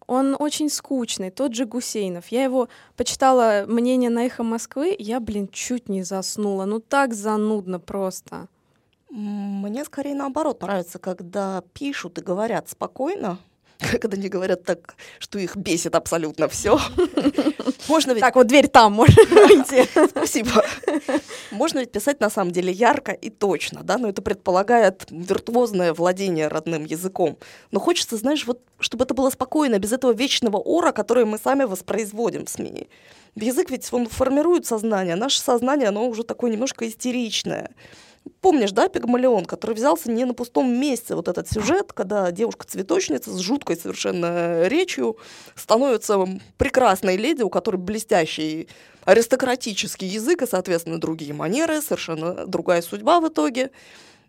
он 0.06 0.36
очень 0.38 0.70
скучный, 0.70 1.30
тот 1.30 1.54
же 1.54 1.64
Гусейнов. 1.66 2.28
Я 2.28 2.44
его 2.44 2.68
почитала 2.96 3.64
мнение 3.66 4.10
на 4.10 4.26
«Эхо 4.26 4.42
Москвы», 4.42 4.94
я, 4.98 5.20
блин, 5.20 5.48
чуть 5.48 5.88
не 5.88 6.02
заснула. 6.02 6.64
Ну 6.64 6.80
так 6.80 7.14
занудно 7.14 7.80
просто. 7.80 8.48
Мне 9.10 9.84
скорее 9.84 10.14
наоборот 10.14 10.62
нравится, 10.62 10.98
когда 10.98 11.62
пишут 11.72 12.18
и 12.18 12.22
говорят 12.22 12.68
спокойно, 12.68 13.38
когда 13.78 14.16
они 14.16 14.28
говорят 14.28 14.64
так, 14.64 14.96
что 15.18 15.38
их 15.38 15.56
бесит 15.56 15.94
абсолютно 15.94 16.48
все. 16.48 16.78
Можно 17.88 18.12
ведь... 18.12 18.20
Так, 18.20 18.36
вот 18.36 18.46
дверь 18.46 18.68
там, 18.68 18.92
можно 18.94 19.22
выйти. 19.30 19.86
Спасибо. 20.08 20.64
Можно 21.50 21.80
ведь 21.80 21.92
писать 21.92 22.20
на 22.20 22.30
самом 22.30 22.52
деле 22.52 22.72
ярко 22.72 23.12
и 23.12 23.30
точно, 23.30 23.82
да, 23.82 23.98
но 23.98 24.08
это 24.08 24.22
предполагает 24.22 25.06
виртуозное 25.10 25.92
владение 25.92 26.48
родным 26.48 26.84
языком. 26.84 27.38
Но 27.70 27.80
хочется, 27.80 28.16
знаешь, 28.16 28.46
вот, 28.46 28.60
чтобы 28.80 29.04
это 29.04 29.14
было 29.14 29.30
спокойно, 29.30 29.78
без 29.78 29.92
этого 29.92 30.12
вечного 30.12 30.56
ора, 30.56 30.92
который 30.92 31.24
мы 31.24 31.38
сами 31.38 31.64
воспроизводим 31.64 32.46
в 32.46 32.50
СМИ. 32.50 32.88
Язык 33.36 33.70
ведь 33.70 33.92
он 33.92 34.06
формирует 34.06 34.66
сознание, 34.66 35.14
наше 35.14 35.40
сознание, 35.40 35.88
оно 35.88 36.08
уже 36.08 36.24
такое 36.24 36.50
немножко 36.50 36.88
истеричное. 36.88 37.70
Помнишь, 38.40 38.72
да, 38.72 38.88
Пигмалион, 38.88 39.44
который 39.44 39.74
взялся 39.74 40.10
не 40.10 40.24
на 40.24 40.34
пустом 40.34 40.72
месте, 40.72 41.14
вот 41.14 41.28
этот 41.28 41.48
сюжет, 41.50 41.92
когда 41.92 42.30
девушка-цветочница 42.32 43.30
с 43.30 43.38
жуткой 43.38 43.76
совершенно 43.76 44.66
речью 44.66 45.16
становится 45.54 46.26
прекрасной 46.56 47.16
леди, 47.16 47.42
у 47.42 47.50
которой 47.50 47.76
блестящий 47.76 48.68
аристократический 49.04 50.08
язык 50.08 50.42
и, 50.42 50.46
соответственно, 50.46 51.00
другие 51.00 51.32
манеры, 51.32 51.80
совершенно 51.80 52.46
другая 52.46 52.82
судьба 52.82 53.20
в 53.20 53.28
итоге. 53.28 53.70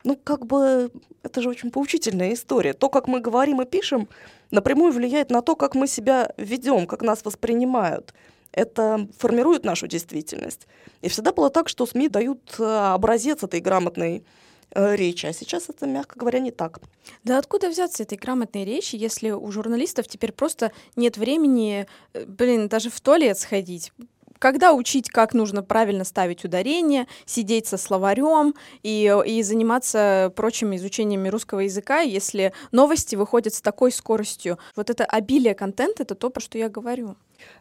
Ну, 0.03 0.15
как 0.23 0.45
бы, 0.45 0.91
это 1.23 1.41
же 1.41 1.49
очень 1.49 1.71
поучительная 1.71 2.33
история. 2.33 2.73
То, 2.73 2.89
как 2.89 3.07
мы 3.07 3.19
говорим 3.19 3.61
и 3.61 3.65
пишем, 3.65 4.07
напрямую 4.51 4.93
влияет 4.93 5.31
на 5.31 5.41
то, 5.41 5.55
как 5.55 5.73
мы 5.73 5.87
себя 5.87 6.33
ведем, 6.37 6.85
как 6.85 7.01
нас 7.01 7.25
воспринимают 7.25 8.13
это 8.51 9.07
формирует 9.17 9.65
нашу 9.65 9.87
действительность. 9.87 10.67
И 11.01 11.09
всегда 11.09 11.31
было 11.31 11.49
так, 11.49 11.69
что 11.69 11.85
СМИ 11.85 12.09
дают 12.09 12.55
э, 12.59 12.63
образец 12.63 13.43
этой 13.43 13.59
грамотной 13.59 14.23
э, 14.71 14.95
речи, 14.95 15.25
а 15.25 15.33
сейчас 15.33 15.69
это, 15.69 15.85
мягко 15.85 16.19
говоря, 16.19 16.39
не 16.39 16.51
так. 16.51 16.79
Да 17.23 17.37
откуда 17.37 17.69
взяться 17.69 18.03
этой 18.03 18.17
грамотной 18.17 18.65
речи, 18.65 18.95
если 18.95 19.31
у 19.31 19.51
журналистов 19.51 20.07
теперь 20.07 20.31
просто 20.31 20.71
нет 20.95 21.17
времени, 21.17 21.87
э, 22.13 22.25
блин, 22.25 22.67
даже 22.67 22.89
в 22.89 22.99
туалет 22.99 23.37
сходить? 23.37 23.91
Когда 24.39 24.73
учить, 24.73 25.09
как 25.09 25.33
нужно 25.33 25.63
правильно 25.63 26.03
ставить 26.03 26.43
ударение, 26.43 27.07
сидеть 27.25 27.67
со 27.67 27.77
словарем 27.77 28.55
и, 28.83 29.13
и 29.25 29.43
заниматься 29.43 30.31
прочими 30.35 30.77
изучениями 30.77 31.29
русского 31.29 31.61
языка, 31.61 32.01
если 32.01 32.53
новости 32.71 33.15
выходят 33.15 33.53
с 33.53 33.61
такой 33.61 33.91
скоростью. 33.91 34.57
Вот 34.75 34.89
это 34.89 35.05
обилие 35.05 35.55
контента— 35.55 36.03
это 36.03 36.15
то, 36.15 36.29
про 36.29 36.41
что 36.41 36.57
я 36.57 36.69
говорю. 36.69 37.15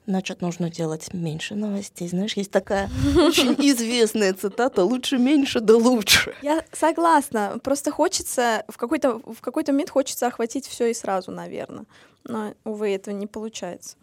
Значит, 0.06 0.40
нужно 0.40 0.70
делать 0.70 1.12
меньше 1.12 1.54
новостей. 1.54 2.08
Знаешь, 2.08 2.34
есть 2.36 2.50
такая 2.50 2.88
очень 3.16 3.54
известная 3.58 4.32
цитата 4.32 4.84
«лучше 4.84 5.18
меньше, 5.18 5.60
да 5.60 5.76
лучше». 5.76 6.34
Я 6.42 6.64
согласна. 6.72 7.58
Просто 7.62 7.90
хочется, 7.90 8.64
в 8.68 8.76
какой-то, 8.76 9.18
в 9.18 9.40
какой-то 9.40 9.72
момент 9.72 9.90
хочется 9.90 10.26
охватить 10.26 10.66
все 10.66 10.86
и 10.86 10.94
сразу, 10.94 11.30
наверное. 11.30 11.84
Но, 12.24 12.54
увы, 12.64 12.90
этого 12.90 13.14
не 13.14 13.26
получается. 13.26 13.96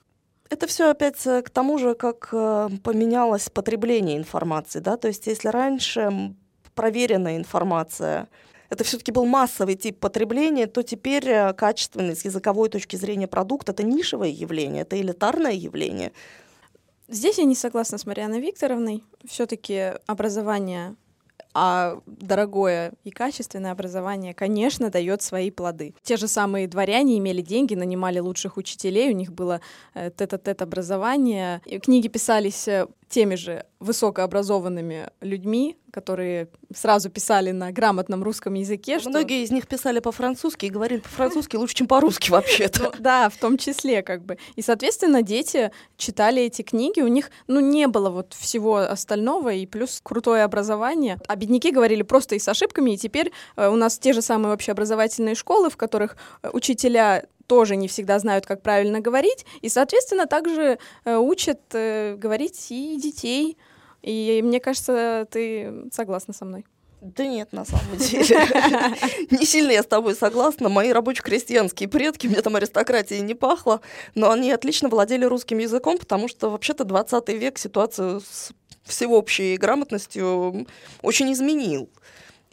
Это 0.54 0.68
все 0.68 0.92
опять 0.92 1.26
э, 1.26 1.42
к 1.42 1.50
тому 1.50 1.80
же, 1.80 1.96
как 1.96 2.30
э, 2.32 2.70
поменялось 2.84 3.50
потребление 3.50 4.18
информации, 4.18 4.82
да, 4.82 4.98
то 4.98 5.08
есть 5.08 5.26
если 5.26 5.48
раньше 5.48 6.36
проверенная 6.76 7.38
информация 7.38 8.28
это 8.70 8.84
все-таки 8.84 9.12
был 9.12 9.26
массовый 9.26 9.74
тип 9.74 10.00
потребления, 10.00 10.68
то 10.68 10.84
теперь 10.84 11.28
э, 11.28 11.54
качественный 11.54 12.16
с 12.16 12.24
языковой 12.24 12.70
точки 12.70 12.96
зрения 12.96 13.28
продукт 13.28 13.68
это 13.68 13.82
нишевое 13.82 14.30
явление, 14.30 14.84
это 14.84 14.96
элитарное 15.02 15.54
явление. 15.54 16.12
Здесь 17.08 17.40
я 17.40 17.46
не 17.46 17.56
согласна 17.56 17.98
с 17.98 18.06
Марианой 18.06 18.40
Викторовной. 18.40 19.04
Все-таки 19.26 19.94
образование 20.06 20.96
а 21.54 22.00
дорогое 22.06 22.94
и 23.04 23.12
качественное 23.12 23.72
образование, 23.72 24.34
конечно, 24.34 24.90
дает 24.90 25.22
свои 25.22 25.52
плоды. 25.52 25.94
Те 26.02 26.18
же 26.18 26.28
самые 26.28 26.68
дворяне 26.68 27.18
имели 27.18 27.42
деньги, 27.42 27.76
нанимали 27.76 28.20
лучших 28.20 28.58
учителей, 28.58 29.10
у 29.10 29.16
них 29.16 29.32
было 29.32 29.62
э, 29.94 30.10
тет-а-тет 30.16 30.62
образование. 30.62 31.62
И 31.66 31.80
книги 31.80 32.08
писались 32.08 32.68
э, 32.68 32.88
теми 33.14 33.36
же 33.36 33.68
высокообразованными 33.80 35.10
людьми, 35.22 35.78
которые 35.92 36.48
сразу 36.74 37.12
писали 37.12 37.52
на 37.52 37.72
грамотном 37.72 38.24
русском 38.24 38.56
языке. 38.56 38.98
Что... 38.98 39.12
Многие 39.12 39.44
из 39.44 39.52
них 39.52 39.68
писали 39.68 40.00
по-французски 40.00 40.66
и 40.66 40.70
говорили 40.70 41.02
по-французски 41.02 41.56
лучше, 41.56 41.76
чем 41.76 41.88
по-русски 41.88 42.32
вообще-то. 42.32 42.84
Ну, 42.86 42.92
да, 42.98 43.30
в 43.30 43.38
том 43.38 43.60
числе 43.60 44.02
как 44.02 44.26
бы. 44.26 44.40
И, 44.56 44.64
соответственно, 44.64 45.22
дети 45.22 45.72
читали 45.96 46.42
эти 46.42 46.64
книги, 46.64 47.02
у 47.02 47.08
них, 47.08 47.30
ну, 47.46 47.60
не 47.60 47.88
было 47.88 48.10
вот 48.10 48.34
всего 48.34 48.78
остального, 48.78 49.54
и 49.54 49.68
плюс 49.68 50.00
крутое 50.02 50.44
образование. 50.44 51.20
А 51.28 51.36
бедняки 51.36 51.70
говорили 51.70 52.02
просто 52.02 52.34
и 52.34 52.40
с 52.40 52.48
ошибками, 52.48 52.96
и 52.96 52.98
теперь 52.98 53.32
э, 53.58 53.68
у 53.68 53.76
нас 53.76 54.00
те 54.00 54.14
же 54.14 54.24
самые 54.24 54.56
общеобразовательные 54.56 55.36
школы, 55.36 55.70
в 55.70 55.78
которых 55.78 56.18
э, 56.42 56.50
учителя 56.52 57.26
тоже 57.54 57.76
не 57.76 57.88
всегда 57.88 58.18
знают, 58.18 58.48
как 58.48 58.64
правильно 58.64 59.00
говорить, 59.00 59.46
и, 59.62 59.70
соответственно, 59.70 60.26
также 60.26 60.80
э, 61.06 61.16
учат 61.18 61.60
э, 61.74 62.16
говорить 62.16 62.72
и 62.72 63.00
детей. 63.00 63.58
И 64.02 64.42
мне 64.44 64.60
кажется, 64.60 65.28
ты 65.30 65.72
согласна 65.92 66.34
со 66.34 66.46
мной. 66.46 66.66
Да 67.00 67.28
нет, 67.28 67.54
на 67.54 67.64
самом 67.64 67.96
деле. 67.98 68.48
Не 69.30 69.46
сильно 69.46 69.72
я 69.72 69.84
с 69.84 69.86
тобой 69.86 70.16
согласна. 70.16 70.68
Мои 70.68 70.92
рабоче-крестьянские 70.92 71.88
предки, 71.90 72.28
мне 72.28 72.42
там 72.42 72.56
аристократии 72.56 73.20
не 73.20 73.36
пахло, 73.36 73.82
но 74.16 74.32
они 74.32 74.52
отлично 74.52 74.90
владели 74.90 75.26
русским 75.26 75.60
языком, 75.60 75.98
потому 76.00 76.28
что 76.28 76.50
вообще-то 76.50 76.86
20 76.86 77.30
век 77.30 77.60
ситуацию 77.60 78.22
с 78.22 78.52
всеобщей 78.84 79.58
грамотностью 79.58 80.66
очень 81.02 81.32
изменил. 81.34 81.88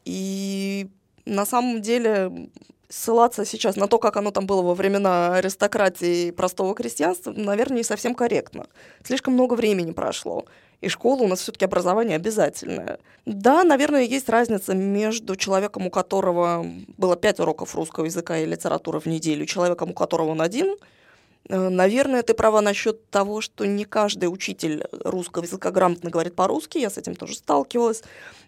И 0.05 0.89
на 1.25 1.47
самом 1.47 1.81
деле 1.81 2.51
ссылаться 2.91 3.47
сейчас 3.47 3.77
на 3.77 3.87
то, 3.87 3.99
как 3.99 4.17
оно 4.17 4.31
там 4.33 4.47
было 4.47 4.61
во 4.61 4.75
времена 4.75 5.37
аристократии 5.37 6.27
и 6.27 6.31
простого 6.33 6.75
крестьянства, 6.75 7.33
наверное, 7.33 7.79
не 7.79 7.85
совсем 7.85 8.15
корректно. 8.15 8.67
Слишком 9.03 9.35
много 9.35 9.55
времени 9.55 9.93
прошло. 9.93 10.45
И 10.81 10.89
школа 10.89 11.23
у 11.23 11.29
нас 11.29 11.41
все-таки 11.41 11.65
образование 11.65 12.17
обязательное. 12.17 12.99
Да, 13.27 13.65
наверное, 13.65 14.03
есть 14.03 14.29
разница 14.29 14.75
между 14.75 15.37
человеком, 15.37 15.87
у 15.87 15.91
которого 15.91 16.67
было 16.97 17.17
пять 17.17 17.39
уроков 17.39 17.75
русского 17.75 18.07
языка 18.07 18.39
и 18.39 18.47
литературы 18.47 18.99
в 18.99 19.07
неделю, 19.07 19.47
человеком, 19.47 19.91
у 19.91 19.95
которого 19.95 20.31
он 20.31 20.43
один– 20.43 20.77
наверное, 21.49 22.23
ты 22.23 22.35
права 22.35 22.61
насчет 22.61 23.09
того, 23.11 23.41
что 23.41 23.65
не 23.65 23.85
каждый 23.85 24.27
учитель 24.27 24.85
русского 24.93 25.45
языка 25.45 25.71
грамотно 25.71 26.11
говорит 26.11 26.35
по-русски, 26.35 26.79
я 26.79 26.91
с 26.91 26.99
этим 26.99 27.15
тоже 27.17 27.35
сталкивалась, 27.35 28.03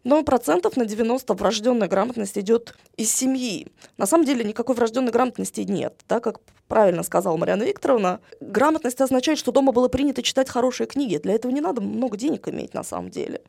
но 0.04 0.22
процентов 0.22 0.76
на 0.76 0.84
90 0.84 1.34
врожденная 1.34 1.88
грамотность 1.88 2.38
идет 2.38 2.74
из 2.96 3.14
семьи. 3.14 3.68
На 3.96 4.06
самом 4.06 4.24
деле 4.24 4.44
никакой 4.44 4.74
врожденной 4.74 5.12
грамотности 5.12 5.62
нет, 5.62 5.94
да, 6.08 6.20
как 6.20 6.40
правильно 6.68 7.02
сказала 7.02 7.36
Марьяна 7.36 7.64
Викторовна. 7.64 8.20
Грамотность 8.40 9.00
означает, 9.00 9.38
что 9.38 9.52
дома 9.52 9.72
было 9.72 9.88
принято 9.88 10.22
читать 10.22 10.48
хорошие 10.48 10.86
книги. 10.86 11.18
Для 11.18 11.34
этого 11.34 11.52
не 11.52 11.60
надо 11.60 11.80
много 11.80 12.16
денег 12.16 12.48
иметь 12.48 12.74
на 12.74 12.82
самом 12.82 13.10
деле 13.10 13.42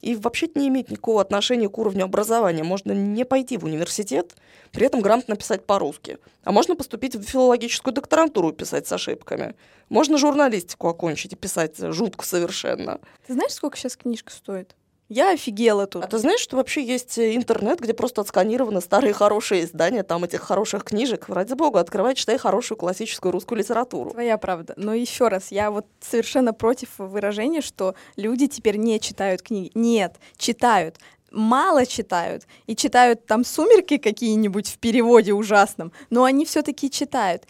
и 0.00 0.14
вообще 0.14 0.48
не 0.54 0.68
имеет 0.68 0.90
никакого 0.90 1.20
отношения 1.20 1.68
к 1.68 1.78
уровню 1.78 2.04
образования. 2.04 2.62
Можно 2.62 2.92
не 2.92 3.24
пойти 3.24 3.56
в 3.56 3.64
университет, 3.64 4.34
при 4.72 4.86
этом 4.86 5.00
грамотно 5.00 5.36
писать 5.36 5.66
по-русски. 5.66 6.18
А 6.44 6.52
можно 6.52 6.76
поступить 6.76 7.16
в 7.16 7.22
филологическую 7.22 7.92
докторантуру 7.92 8.50
и 8.50 8.54
писать 8.54 8.86
с 8.86 8.92
ошибками. 8.92 9.54
Можно 9.88 10.18
журналистику 10.18 10.88
окончить 10.88 11.32
и 11.32 11.36
писать 11.36 11.76
жутко 11.78 12.24
совершенно. 12.24 13.00
Ты 13.26 13.32
знаешь, 13.32 13.52
сколько 13.52 13.76
сейчас 13.76 13.96
книжка 13.96 14.30
стоит? 14.32 14.75
Я 15.08 15.32
офигела 15.32 15.86
тут. 15.86 16.04
А 16.04 16.08
ты 16.08 16.18
знаешь, 16.18 16.40
что 16.40 16.56
вообще 16.56 16.84
есть 16.84 17.16
э, 17.16 17.36
интернет, 17.36 17.80
где 17.80 17.94
просто 17.94 18.22
отсканированы 18.22 18.80
старые 18.80 19.12
хорошие 19.12 19.64
издания, 19.64 20.02
там 20.02 20.24
этих 20.24 20.40
хороших 20.40 20.82
книжек. 20.84 21.28
Ради 21.28 21.54
бога, 21.54 21.78
открывай, 21.78 22.14
читай 22.14 22.38
хорошую 22.38 22.76
классическую 22.76 23.30
русскую 23.30 23.58
литературу. 23.58 24.10
Твоя 24.10 24.36
правда. 24.36 24.74
Но 24.76 24.94
еще 24.94 25.28
раз, 25.28 25.52
я 25.52 25.70
вот 25.70 25.86
совершенно 26.00 26.52
против 26.52 26.98
выражения, 26.98 27.60
что 27.60 27.94
люди 28.16 28.48
теперь 28.48 28.76
не 28.76 28.98
читают 28.98 29.42
книги. 29.42 29.70
Нет, 29.74 30.16
читают 30.36 30.96
мало 31.32 31.84
читают 31.84 32.46
и 32.66 32.74
читают 32.74 33.26
там 33.26 33.44
сумерки 33.44 33.98
какие-нибудь 33.98 34.68
в 34.68 34.78
переводе 34.78 35.32
ужасном, 35.32 35.92
но 36.08 36.24
они 36.24 36.46
все-таки 36.46 36.90
читают. 36.90 37.44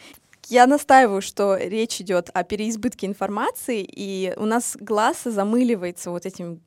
Я 0.49 0.67
настаиваю, 0.69 1.23
что 1.23 1.57
речь 1.57 2.01
идет 2.01 2.31
о 2.33 2.45
переизбытке 2.45 3.07
информации, 3.07 3.85
и 3.89 4.33
у 4.37 4.45
нас 4.45 4.77
глаз 4.79 5.23
замыливается 5.25 6.13
вот 6.13 6.25
этим 6.25 6.61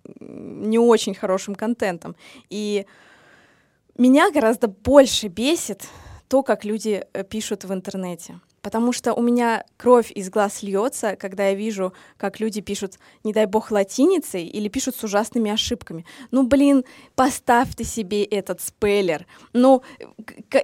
не 0.59 0.79
очень 0.79 1.15
хорошим 1.15 1.55
контентом. 1.55 2.15
И 2.49 2.85
меня 3.97 4.31
гораздо 4.31 4.67
больше 4.67 5.27
бесит 5.27 5.87
то, 6.27 6.43
как 6.43 6.65
люди 6.65 7.05
э, 7.13 7.23
пишут 7.23 7.63
в 7.63 7.73
интернете 7.73 8.39
потому 8.61 8.91
что 8.91 9.13
у 9.13 9.21
меня 9.21 9.63
кровь 9.77 10.11
из 10.11 10.29
глаз 10.29 10.63
льется, 10.63 11.15
когда 11.15 11.47
я 11.47 11.53
вижу, 11.55 11.93
как 12.17 12.39
люди 12.39 12.61
пишут, 12.61 12.95
не 13.23 13.33
дай 13.33 13.45
бог, 13.45 13.71
латиницей 13.71 14.45
или 14.45 14.67
пишут 14.67 14.95
с 14.95 15.03
ужасными 15.03 15.51
ошибками. 15.51 16.05
Ну, 16.31 16.43
блин, 16.43 16.83
поставь 17.15 17.75
ты 17.75 17.83
себе 17.83 18.23
этот 18.23 18.61
спейлер. 18.61 19.25
Ну, 19.53 19.83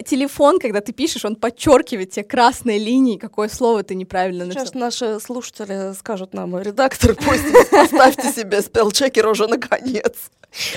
телефон, 0.05 0.59
когда 0.59 0.81
ты 0.81 0.91
пишешь, 0.91 1.25
он 1.25 1.35
подчеркивает 1.35 2.11
те 2.11 2.23
красные 2.23 2.79
линии, 2.79 3.17
какое 3.17 3.47
слово 3.47 3.83
ты 3.83 3.95
неправильно 3.95 4.45
написал. 4.45 4.65
Сейчас 4.65 4.75
наши 4.75 5.19
слушатели 5.19 5.93
скажут 5.93 6.33
нам, 6.33 6.57
редактор, 6.59 7.15
пусть 7.15 7.71
поставьте 7.71 8.31
себе 8.31 8.61
спелчекер 8.61 9.27
уже 9.27 9.47
наконец. 9.47 10.31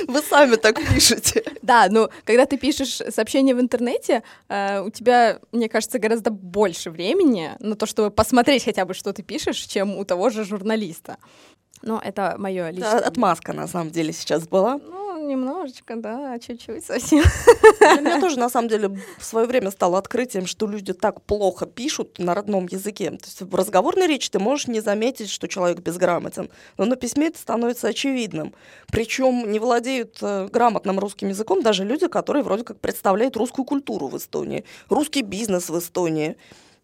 Вы 0.09 0.23
сами 0.23 0.57
так 0.57 0.77
пишете. 0.93 1.45
Да, 1.63 1.87
но 1.89 2.11
когда 2.25 2.47
ты 2.47 2.57
пишешь 2.57 3.01
сообщение 3.11 3.55
в 3.55 3.61
интернете, 3.61 4.25
э, 4.49 4.81
у 4.81 4.91
тебя, 4.91 5.39
мне 5.53 5.69
кажется, 5.69 6.01
гораздо 6.01 6.31
больше 6.31 6.91
времени 6.91 7.08
времени 7.09 7.53
на 7.61 7.75
то, 7.75 7.87
чтобы 7.87 8.11
посмотреть 8.11 8.65
хотя 8.65 8.85
бы, 8.85 8.95
что 8.95 9.13
ты 9.13 9.23
пишешь, 9.23 9.59
чем 9.59 9.97
у 9.97 10.05
того 10.05 10.31
же 10.31 10.45
журналиста. 10.45 11.17
Но 11.83 12.01
это 12.05 12.35
мое 12.39 12.71
личное. 12.71 13.01
Да, 13.01 13.07
отмазка 13.07 13.53
на 13.53 13.69
самом 13.69 13.91
деле 13.91 14.13
сейчас 14.13 14.49
была. 14.49 14.79
Ну, 14.79 15.29
немножечко, 15.29 15.97
да, 15.97 16.39
чуть-чуть 16.39 16.85
совсем. 16.85 17.23
Для 17.79 18.01
меня 18.01 18.21
тоже, 18.21 18.39
на 18.39 18.51
самом 18.51 18.69
деле, 18.69 18.89
в 19.19 19.25
свое 19.25 19.47
время 19.47 19.71
стало 19.71 19.99
открытием, 19.99 20.47
что 20.47 20.67
люди 20.67 20.93
так 20.93 21.23
плохо 21.23 21.67
пишут 21.67 22.19
на 22.19 22.35
родном 22.35 22.67
языке. 22.67 23.11
То 23.11 23.27
есть 23.27 23.43
в 23.43 23.55
разговорной 23.55 24.09
речи 24.09 24.29
ты 24.31 24.39
можешь 24.39 24.67
не 24.67 24.81
заметить, 24.81 25.31
что 25.31 25.47
человек 25.47 25.79
безграмотен, 25.79 26.51
но 26.79 26.85
на 26.85 26.97
письме 26.97 27.29
это 27.29 27.39
становится 27.39 27.89
очевидным. 27.89 28.55
Причем 28.91 29.51
не 29.51 29.61
владеют 29.61 30.19
э, 30.21 30.49
грамотным 30.51 30.99
русским 30.99 31.29
языком 31.29 31.63
даже 31.63 31.85
люди, 31.85 32.09
которые 32.09 32.43
вроде 32.43 32.65
как 32.65 32.81
представляют 32.81 33.37
русскую 33.37 33.65
культуру 33.65 34.09
в 34.09 34.17
Эстонии, 34.17 34.65
русский 34.89 35.23
бизнес 35.23 35.69
в 35.71 35.79
Эстонии. 35.79 36.37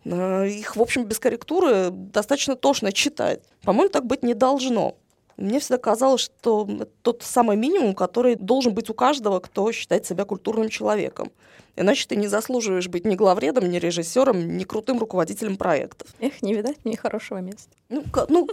Э, 0.05 0.47
их, 0.49 0.77
в 0.77 0.83
общем, 0.83 1.05
без 1.05 1.19
корректуры 1.19 1.91
достаточно 1.91 2.57
тошно 2.57 2.93
читать. 2.93 3.41
По-моему, 3.63 3.91
так 3.91 4.07
быть 4.07 4.23
не 4.23 4.35
должно. 4.35 4.97
Мне 5.37 5.59
всегда 5.59 5.79
казалось, 5.79 6.21
что 6.21 6.67
это 6.69 6.89
тот 7.03 7.23
самый 7.23 7.57
минимум, 7.57 7.95
который 7.95 8.37
должен 8.37 8.73
быть 8.73 8.89
у 8.89 8.95
каждого, 8.95 9.41
кто 9.41 9.73
считает 9.73 10.07
себя 10.07 10.25
культурным 10.25 10.69
человеком. 10.69 11.33
Иначе 11.77 12.07
ты 12.07 12.15
не 12.15 12.29
заслуживаешь 12.29 12.89
быть 12.89 13.05
ни 13.05 13.17
главредом, 13.17 13.69
ни 13.69 13.79
режиссером, 13.79 14.57
ни 14.57 14.63
крутым 14.63 15.01
руководителем 15.01 15.57
проектов. 15.57 16.09
Эх, 16.21 16.41
не 16.43 16.55
видать 16.55 16.77
мне 16.85 16.97
хорошего 16.97 17.39
места. 17.39 17.71
Ну, 17.89 18.05
ну 18.29 18.49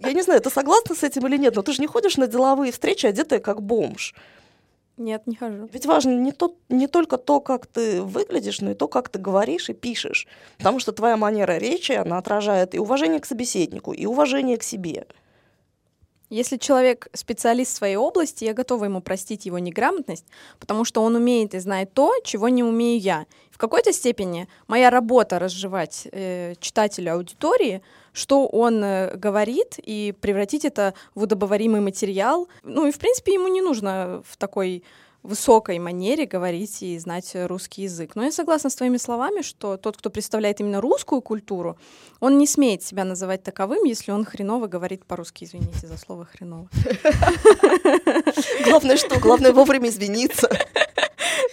я 0.00 0.12
не 0.12 0.22
знаю, 0.22 0.40
ты 0.40 0.50
согласна 0.50 0.96
с 0.96 1.04
этим 1.04 1.26
или 1.28 1.36
нет, 1.36 1.54
но 1.54 1.62
ты 1.62 1.72
же 1.72 1.80
не 1.80 1.86
ходишь 1.86 2.16
на 2.16 2.26
деловые 2.26 2.72
встречи, 2.72 3.06
одетая 3.06 3.38
как 3.38 3.62
бомж. 3.62 4.12
Нет, 4.96 5.26
не 5.26 5.36
хожу. 5.36 5.68
Ведь 5.72 5.84
важно 5.84 6.18
не, 6.18 6.32
то, 6.32 6.56
не 6.70 6.86
только 6.86 7.18
то, 7.18 7.40
как 7.40 7.66
ты 7.66 8.00
выглядишь, 8.00 8.60
но 8.62 8.70
и 8.70 8.74
то, 8.74 8.88
как 8.88 9.10
ты 9.10 9.18
говоришь 9.18 9.68
и 9.68 9.74
пишешь. 9.74 10.26
Потому 10.56 10.80
что 10.80 10.92
твоя 10.92 11.16
манера 11.18 11.58
речи, 11.58 11.92
она 11.92 12.16
отражает 12.16 12.74
и 12.74 12.78
уважение 12.78 13.20
к 13.20 13.26
собеседнику, 13.26 13.92
и 13.92 14.06
уважение 14.06 14.56
к 14.56 14.62
себе. 14.62 15.06
Если 16.28 16.56
человек 16.56 17.08
специалист 17.12 17.72
в 17.72 17.76
своей 17.76 17.96
области, 17.96 18.44
я 18.44 18.52
готова 18.52 18.86
ему 18.86 19.00
простить 19.00 19.46
его 19.46 19.60
неграмотность, 19.60 20.24
потому 20.58 20.84
что 20.84 21.02
он 21.02 21.14
умеет 21.14 21.54
и 21.54 21.60
знает 21.60 21.92
то, 21.92 22.12
чего 22.24 22.48
не 22.48 22.64
умею 22.64 22.98
я. 22.98 23.26
В 23.52 23.58
какой-то 23.58 23.92
степени 23.92 24.48
моя 24.66 24.90
работа 24.90 25.38
разжевать 25.38 26.08
э, 26.10 26.54
читателю 26.58 27.14
аудитории, 27.14 27.80
что 28.16 28.46
он 28.46 28.82
э, 28.82 29.14
говорит, 29.16 29.74
и 29.76 30.14
превратить 30.20 30.64
это 30.64 30.94
в 31.14 31.22
удобоваримый 31.22 31.82
материал. 31.82 32.48
Ну 32.62 32.86
и, 32.86 32.90
в 32.90 32.98
принципе, 32.98 33.34
ему 33.34 33.48
не 33.48 33.60
нужно 33.60 34.22
в 34.26 34.38
такой 34.38 34.82
высокой 35.22 35.78
манере 35.78 36.24
говорить 36.24 36.82
и 36.82 36.98
знать 36.98 37.32
русский 37.34 37.82
язык. 37.82 38.12
Но 38.14 38.24
я 38.24 38.32
согласна 38.32 38.70
с 38.70 38.76
твоими 38.76 38.96
словами, 38.96 39.42
что 39.42 39.76
тот, 39.76 39.98
кто 39.98 40.08
представляет 40.08 40.60
именно 40.60 40.80
русскую 40.80 41.20
культуру, 41.20 41.76
он 42.20 42.38
не 42.38 42.46
смеет 42.46 42.82
себя 42.82 43.04
называть 43.04 43.42
таковым, 43.42 43.84
если 43.84 44.12
он 44.12 44.24
хреново 44.24 44.66
говорит 44.66 45.04
по-русски. 45.04 45.44
Извините 45.44 45.86
за 45.86 45.98
слово 45.98 46.24
хреново. 46.24 46.70
Главное 48.64 48.96
что? 48.96 49.18
Главное 49.20 49.52
вовремя 49.52 49.88
извиниться. 49.88 50.48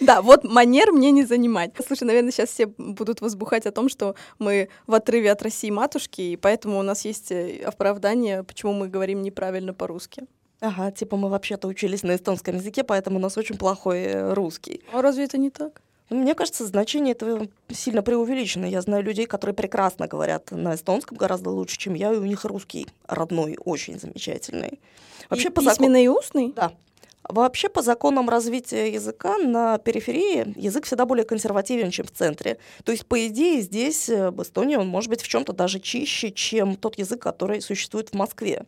Да, 0.00 0.22
вот 0.22 0.44
манер 0.44 0.92
мне 0.92 1.10
не 1.10 1.24
занимать. 1.24 1.72
Слушай, 1.86 2.04
наверное, 2.04 2.30
сейчас 2.30 2.50
все 2.50 2.66
будут 2.66 3.20
возбухать 3.20 3.66
о 3.66 3.72
том, 3.72 3.88
что 3.88 4.14
мы 4.38 4.68
в 4.86 4.94
отрыве 4.94 5.30
от 5.32 5.42
России 5.42 5.70
матушки, 5.70 6.20
и 6.20 6.36
поэтому 6.36 6.78
у 6.78 6.82
нас 6.82 7.04
есть 7.04 7.32
э, 7.32 7.62
оправдание, 7.64 8.42
почему 8.42 8.72
мы 8.72 8.88
говорим 8.88 9.22
неправильно 9.22 9.74
по-русски. 9.74 10.24
Ага, 10.60 10.90
типа 10.90 11.16
мы 11.16 11.28
вообще-то 11.28 11.68
учились 11.68 12.02
на 12.02 12.16
эстонском 12.16 12.56
языке, 12.56 12.84
поэтому 12.84 13.18
у 13.18 13.20
нас 13.20 13.36
очень 13.36 13.56
плохой 13.56 14.02
э, 14.02 14.32
русский. 14.32 14.82
А 14.92 15.02
разве 15.02 15.24
это 15.24 15.38
не 15.38 15.50
так? 15.50 15.82
Ну, 16.10 16.20
мне 16.20 16.34
кажется, 16.34 16.66
значение 16.66 17.12
этого 17.12 17.48
сильно 17.70 18.02
преувеличено. 18.02 18.66
Я 18.66 18.82
знаю 18.82 19.02
людей, 19.02 19.26
которые 19.26 19.54
прекрасно 19.54 20.06
говорят 20.06 20.50
на 20.50 20.74
эстонском 20.74 21.16
гораздо 21.16 21.50
лучше, 21.50 21.78
чем 21.78 21.94
я, 21.94 22.12
и 22.12 22.16
у 22.16 22.24
них 22.24 22.44
русский 22.44 22.86
родной 23.06 23.56
очень 23.64 23.98
замечательный. 23.98 24.80
Вообще, 25.30 25.48
и 25.48 25.50
по 25.50 25.62
письменный 25.62 26.04
закон... 26.04 26.14
и 26.14 26.18
устный? 26.18 26.52
Да. 26.54 26.72
Вообще, 27.28 27.70
по 27.70 27.80
законам 27.80 28.28
развития 28.28 28.92
языка 28.92 29.38
на 29.38 29.78
периферии 29.78 30.52
язык 30.56 30.84
всегда 30.84 31.06
более 31.06 31.24
консервативен, 31.24 31.90
чем 31.90 32.06
в 32.06 32.10
центре. 32.10 32.58
То 32.84 32.92
есть, 32.92 33.06
по 33.06 33.26
идее, 33.26 33.62
здесь, 33.62 34.10
э, 34.10 34.30
в 34.30 34.42
Эстонии, 34.42 34.76
он 34.76 34.88
может 34.88 35.08
быть 35.08 35.22
в 35.22 35.28
чем-то 35.28 35.54
даже 35.54 35.80
чище, 35.80 36.30
чем 36.30 36.76
тот 36.76 36.98
язык, 36.98 37.22
который 37.22 37.62
существует 37.62 38.10
в 38.10 38.14
Москве. 38.14 38.66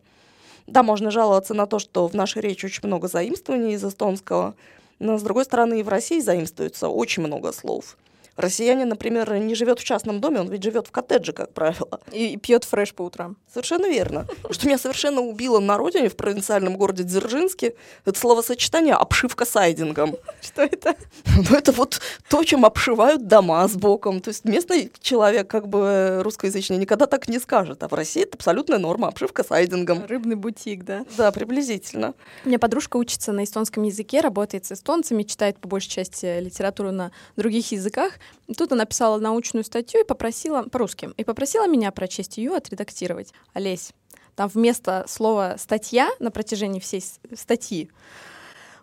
Да, 0.65 0.81
можно 0.81 1.11
жаловаться 1.11 1.53
на 1.53 1.67
то, 1.67 1.77
что 1.77 2.07
в 2.07 2.15
нашей 2.15 2.41
речи 2.41 2.65
очень 2.65 2.87
много 2.87 3.07
заимствований 3.07 3.73
из 3.73 3.85
эстонского, 3.85 4.55
но, 4.97 5.19
с 5.19 5.21
другой 5.21 5.45
стороны, 5.45 5.79
и 5.79 5.83
в 5.83 5.89
России 5.89 6.19
заимствуется 6.19 6.89
очень 6.89 7.23
много 7.23 7.51
слов. 7.51 7.95
Россиянин, 8.37 8.87
например, 8.87 9.33
не 9.37 9.55
живет 9.55 9.79
в 9.79 9.83
частном 9.83 10.21
доме, 10.21 10.39
он 10.39 10.49
ведь 10.49 10.63
живет 10.63 10.87
в 10.87 10.91
коттедже, 10.91 11.33
как 11.33 11.53
правило. 11.53 11.99
И, 12.11 12.33
и 12.33 12.37
пьет 12.37 12.63
фреш 12.63 12.93
по 12.93 13.01
утрам. 13.01 13.35
Совершенно 13.51 13.87
верно. 13.87 14.27
Что 14.51 14.67
меня 14.67 14.77
совершенно 14.77 15.21
убило 15.21 15.59
на 15.59 15.77
родине, 15.77 16.09
в 16.09 16.15
провинциальном 16.15 16.77
городе 16.77 17.03
Дзержинске, 17.03 17.73
это 18.05 18.19
словосочетание 18.19 18.93
«обшивка 18.93 19.45
сайдингом». 19.45 20.15
Что 20.41 20.61
это? 20.61 20.95
Ну, 21.49 21.55
это 21.55 21.71
вот 21.71 22.01
то, 22.29 22.43
чем 22.43 22.65
обшивают 22.65 23.27
дома 23.27 23.67
с 23.67 23.75
боком. 23.75 24.21
То 24.21 24.29
есть 24.29 24.43
местный 24.43 24.91
человек, 25.01 25.47
как 25.47 25.67
бы 25.67 26.21
русскоязычный, 26.23 26.77
никогда 26.77 27.05
так 27.05 27.27
не 27.27 27.39
скажет. 27.39 27.83
А 27.83 27.87
в 27.87 27.93
России 27.93 28.23
это 28.23 28.35
абсолютная 28.35 28.79
норма, 28.79 29.07
обшивка 29.07 29.43
сайдингом. 29.43 30.05
Рыбный 30.05 30.35
бутик, 30.35 30.83
да? 30.83 31.05
Да, 31.15 31.31
приблизительно. 31.31 32.13
У 32.43 32.49
меня 32.49 32.59
подружка 32.59 32.97
учится 32.97 33.31
на 33.31 33.43
эстонском 33.43 33.83
языке, 33.83 34.21
работает 34.21 34.65
с 34.65 34.71
эстонцами, 34.71 35.23
читает 35.23 35.59
по 35.59 35.67
большей 35.67 35.89
части 35.89 36.39
литературу 36.39 36.91
на 36.91 37.11
других 37.35 37.71
языках. 37.71 38.13
Тут 38.55 38.71
она 38.71 38.83
написала 38.83 39.19
научную 39.19 39.63
статью 39.63 40.01
и 40.01 40.03
попросила, 40.05 40.63
по-русски, 40.63 41.09
и 41.17 41.23
попросила 41.23 41.67
меня 41.67 41.91
прочесть 41.91 42.37
ее, 42.37 42.55
отредактировать. 42.55 43.33
Олесь, 43.53 43.91
там 44.35 44.47
вместо 44.47 45.05
слова 45.07 45.55
«статья» 45.57 46.09
на 46.19 46.31
протяжении 46.31 46.79
всей 46.79 47.03
статьи 47.35 47.89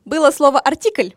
было 0.05 0.31
слово 0.31 0.61
«артикль». 0.61 1.11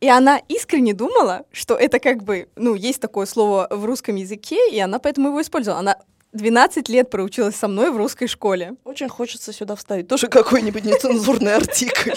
И 0.00 0.08
она 0.08 0.38
искренне 0.48 0.92
думала, 0.92 1.46
что 1.50 1.76
это 1.76 1.98
как 1.98 2.24
бы, 2.24 2.48
ну, 2.56 2.74
есть 2.74 3.00
такое 3.00 3.24
слово 3.24 3.68
в 3.70 3.84
русском 3.86 4.16
языке, 4.16 4.58
и 4.70 4.78
она 4.78 4.98
поэтому 4.98 5.28
его 5.28 5.40
использовала. 5.40 5.80
Она 5.80 5.96
12 6.32 6.88
лет 6.88 7.08
проучилась 7.08 7.54
со 7.54 7.68
мной 7.68 7.90
в 7.90 7.96
русской 7.96 8.26
школе. 8.26 8.74
Очень 8.84 9.08
хочется 9.08 9.52
сюда 9.52 9.76
вставить 9.76 10.08
тоже 10.08 10.28
какой-нибудь 10.28 10.84
нецензурный 10.84 11.54
артикль. 11.54 12.12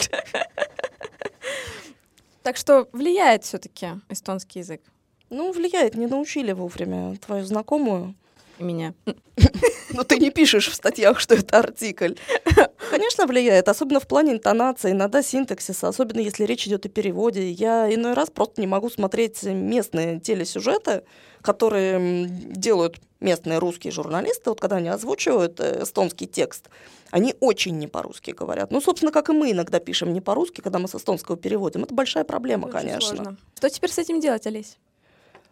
Так 2.42 2.58
что 2.58 2.88
влияет 2.92 3.44
все-таки 3.44 3.88
эстонский 4.10 4.60
язык. 4.60 4.82
Ну, 5.30 5.52
влияет, 5.52 5.96
не 5.96 6.08
научили 6.08 6.52
вовремя 6.54 7.16
твою 7.18 7.46
знакомую. 7.46 8.16
Меня. 8.60 8.94
Но 9.94 10.04
ты 10.04 10.18
не 10.18 10.32
пишешь 10.32 10.70
в 10.70 10.74
статьях, 10.74 11.20
что 11.20 11.36
это 11.36 11.60
артикль. 11.60 12.16
Конечно, 12.90 13.28
влияет, 13.28 13.70
особенно 13.70 14.00
в 14.00 14.08
плане 14.08 14.34
интонации, 14.34 14.92
иногда 14.92 15.22
синтаксиса, 15.22 15.88
особенно 15.88 16.22
если 16.22 16.44
речь 16.46 16.66
идет 16.68 16.86
о 16.86 16.90
переводе. 16.90 17.52
Я 17.52 17.94
иной 17.94 18.14
раз 18.14 18.30
просто 18.30 18.62
не 18.62 18.68
могу 18.68 18.90
смотреть 18.90 19.44
местные 19.44 20.20
телесюжеты, 20.20 21.04
которые 21.42 22.28
делают 22.30 23.00
местные 23.20 23.60
русские 23.60 23.92
журналисты, 23.92 24.50
вот 24.50 24.60
когда 24.60 24.78
они 24.78 24.90
озвучивают 24.90 25.60
э, 25.60 25.84
эстонский 25.84 26.28
текст, 26.28 26.70
они 27.10 27.36
очень 27.40 27.78
не 27.78 27.88
по-русски 27.88 28.32
говорят. 28.32 28.72
Ну, 28.72 28.82
собственно, 28.82 29.12
как 29.12 29.30
и 29.30 29.34
мы 29.34 29.52
иногда 29.52 29.80
пишем 29.80 30.14
не 30.14 30.22
по-русски, 30.22 30.62
когда 30.62 30.78
мы 30.80 30.88
с 30.88 30.96
эстонского 30.96 31.38
переводим. 31.38 31.84
Это 31.84 31.94
большая 31.94 32.24
проблема, 32.24 32.66
очень 32.66 32.78
конечно. 32.80 33.16
Сложно. 33.16 33.38
Что 33.56 33.70
теперь 33.70 33.92
с 33.92 33.98
этим 33.98 34.20
делать, 34.20 34.46
Олесь? 34.46 34.78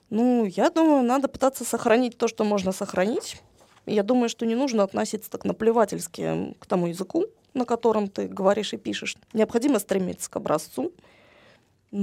Ну, 0.10 0.46
я 0.46 0.70
думаю, 0.70 1.04
надо 1.04 1.28
пытаться 1.28 1.66
сохранить 1.66 2.18
то, 2.18 2.28
что 2.28 2.44
можно 2.44 2.72
сохранить. 2.72 3.42
Я 3.86 4.04
думаю, 4.04 4.30
что 4.30 4.46
не 4.46 4.56
нужно 4.56 4.84
относиться 4.84 5.30
так 5.30 5.46
наплевательски 5.46 6.56
к 6.60 6.66
тому 6.66 6.88
языку, 6.88 7.26
на 7.54 7.66
котором 7.66 8.08
ты 8.08 8.28
говоришь 8.28 8.74
и 8.74 8.78
пишешь. 8.78 9.18
Необходимо 9.34 9.80
стремиться 9.80 10.30
к 10.30 10.36
образцу. 10.36 10.92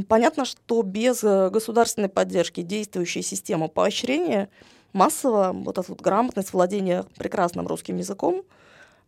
Понятно, 0.08 0.44
что 0.44 0.82
без 0.82 1.22
э, 1.22 1.50
государственной 1.50 2.08
поддержки 2.08 2.62
действующая 2.62 3.22
система 3.22 3.68
поощрения 3.68 4.48
массово, 4.92 5.52
вот 5.52 5.76
эта 5.76 5.90
вот 5.90 6.00
грамотность, 6.00 6.52
владение 6.52 7.04
прекрасным 7.16 7.66
русским 7.66 7.96
языком, 7.98 8.42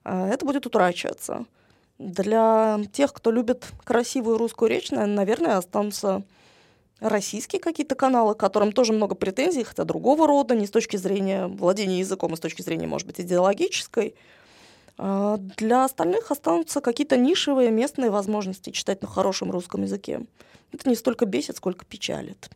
э, 0.04 0.30
это 0.32 0.44
будет 0.44 0.66
утрачиваться. 0.66 1.46
Для 1.98 2.80
тех, 2.92 3.12
кто 3.12 3.30
любит 3.30 3.64
красивую 3.84 4.36
русскую 4.36 4.68
речь, 4.68 4.90
наверное, 4.90 5.56
останутся 5.56 6.24
российские 7.04 7.60
какие-то 7.60 7.94
каналы, 7.94 8.34
к 8.34 8.38
которым 8.38 8.72
тоже 8.72 8.92
много 8.92 9.14
претензий, 9.14 9.62
хотя 9.62 9.84
другого 9.84 10.26
рода, 10.26 10.54
не 10.54 10.66
с 10.66 10.70
точки 10.70 10.96
зрения 10.96 11.46
владения 11.46 11.98
языком, 11.98 12.32
а 12.32 12.36
с 12.36 12.40
точки 12.40 12.62
зрения, 12.62 12.86
может 12.86 13.06
быть, 13.06 13.20
идеологической. 13.20 14.14
А 14.96 15.36
для 15.38 15.84
остальных 15.84 16.30
останутся 16.30 16.80
какие-то 16.80 17.16
нишевые 17.16 17.70
местные 17.70 18.10
возможности 18.10 18.70
читать 18.70 19.02
на 19.02 19.08
хорошем 19.08 19.50
русском 19.50 19.82
языке. 19.82 20.22
Это 20.72 20.88
не 20.88 20.96
столько 20.96 21.26
бесит, 21.26 21.56
сколько 21.56 21.84
печалит. 21.84 22.50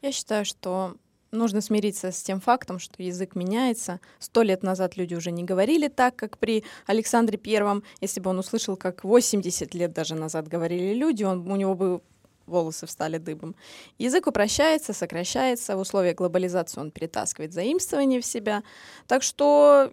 Я 0.00 0.12
считаю, 0.12 0.44
что 0.44 0.94
нужно 1.32 1.60
смириться 1.60 2.12
с 2.12 2.22
тем 2.22 2.40
фактом, 2.40 2.78
что 2.78 3.02
язык 3.02 3.34
меняется. 3.34 4.00
Сто 4.18 4.42
лет 4.42 4.62
назад 4.62 4.96
люди 4.96 5.14
уже 5.14 5.32
не 5.32 5.44
говорили 5.44 5.88
так, 5.88 6.14
как 6.14 6.38
при 6.38 6.64
Александре 6.86 7.38
Первом. 7.38 7.82
Если 8.00 8.20
бы 8.20 8.30
он 8.30 8.38
услышал, 8.38 8.76
как 8.76 9.02
80 9.02 9.74
лет 9.74 9.92
даже 9.92 10.14
назад 10.14 10.46
говорили 10.46 10.94
люди, 10.94 11.24
он, 11.24 11.50
у 11.50 11.56
него 11.56 11.74
бы 11.74 12.00
волосы 12.46 12.86
встали 12.86 13.18
дыбом. 13.18 13.54
Язык 13.98 14.26
упрощается, 14.26 14.92
сокращается, 14.92 15.76
в 15.76 15.80
условиях 15.80 16.16
глобализации 16.16 16.80
он 16.80 16.90
перетаскивает 16.90 17.52
заимствование 17.52 18.20
в 18.20 18.26
себя. 18.26 18.62
Так 19.06 19.22
что 19.22 19.90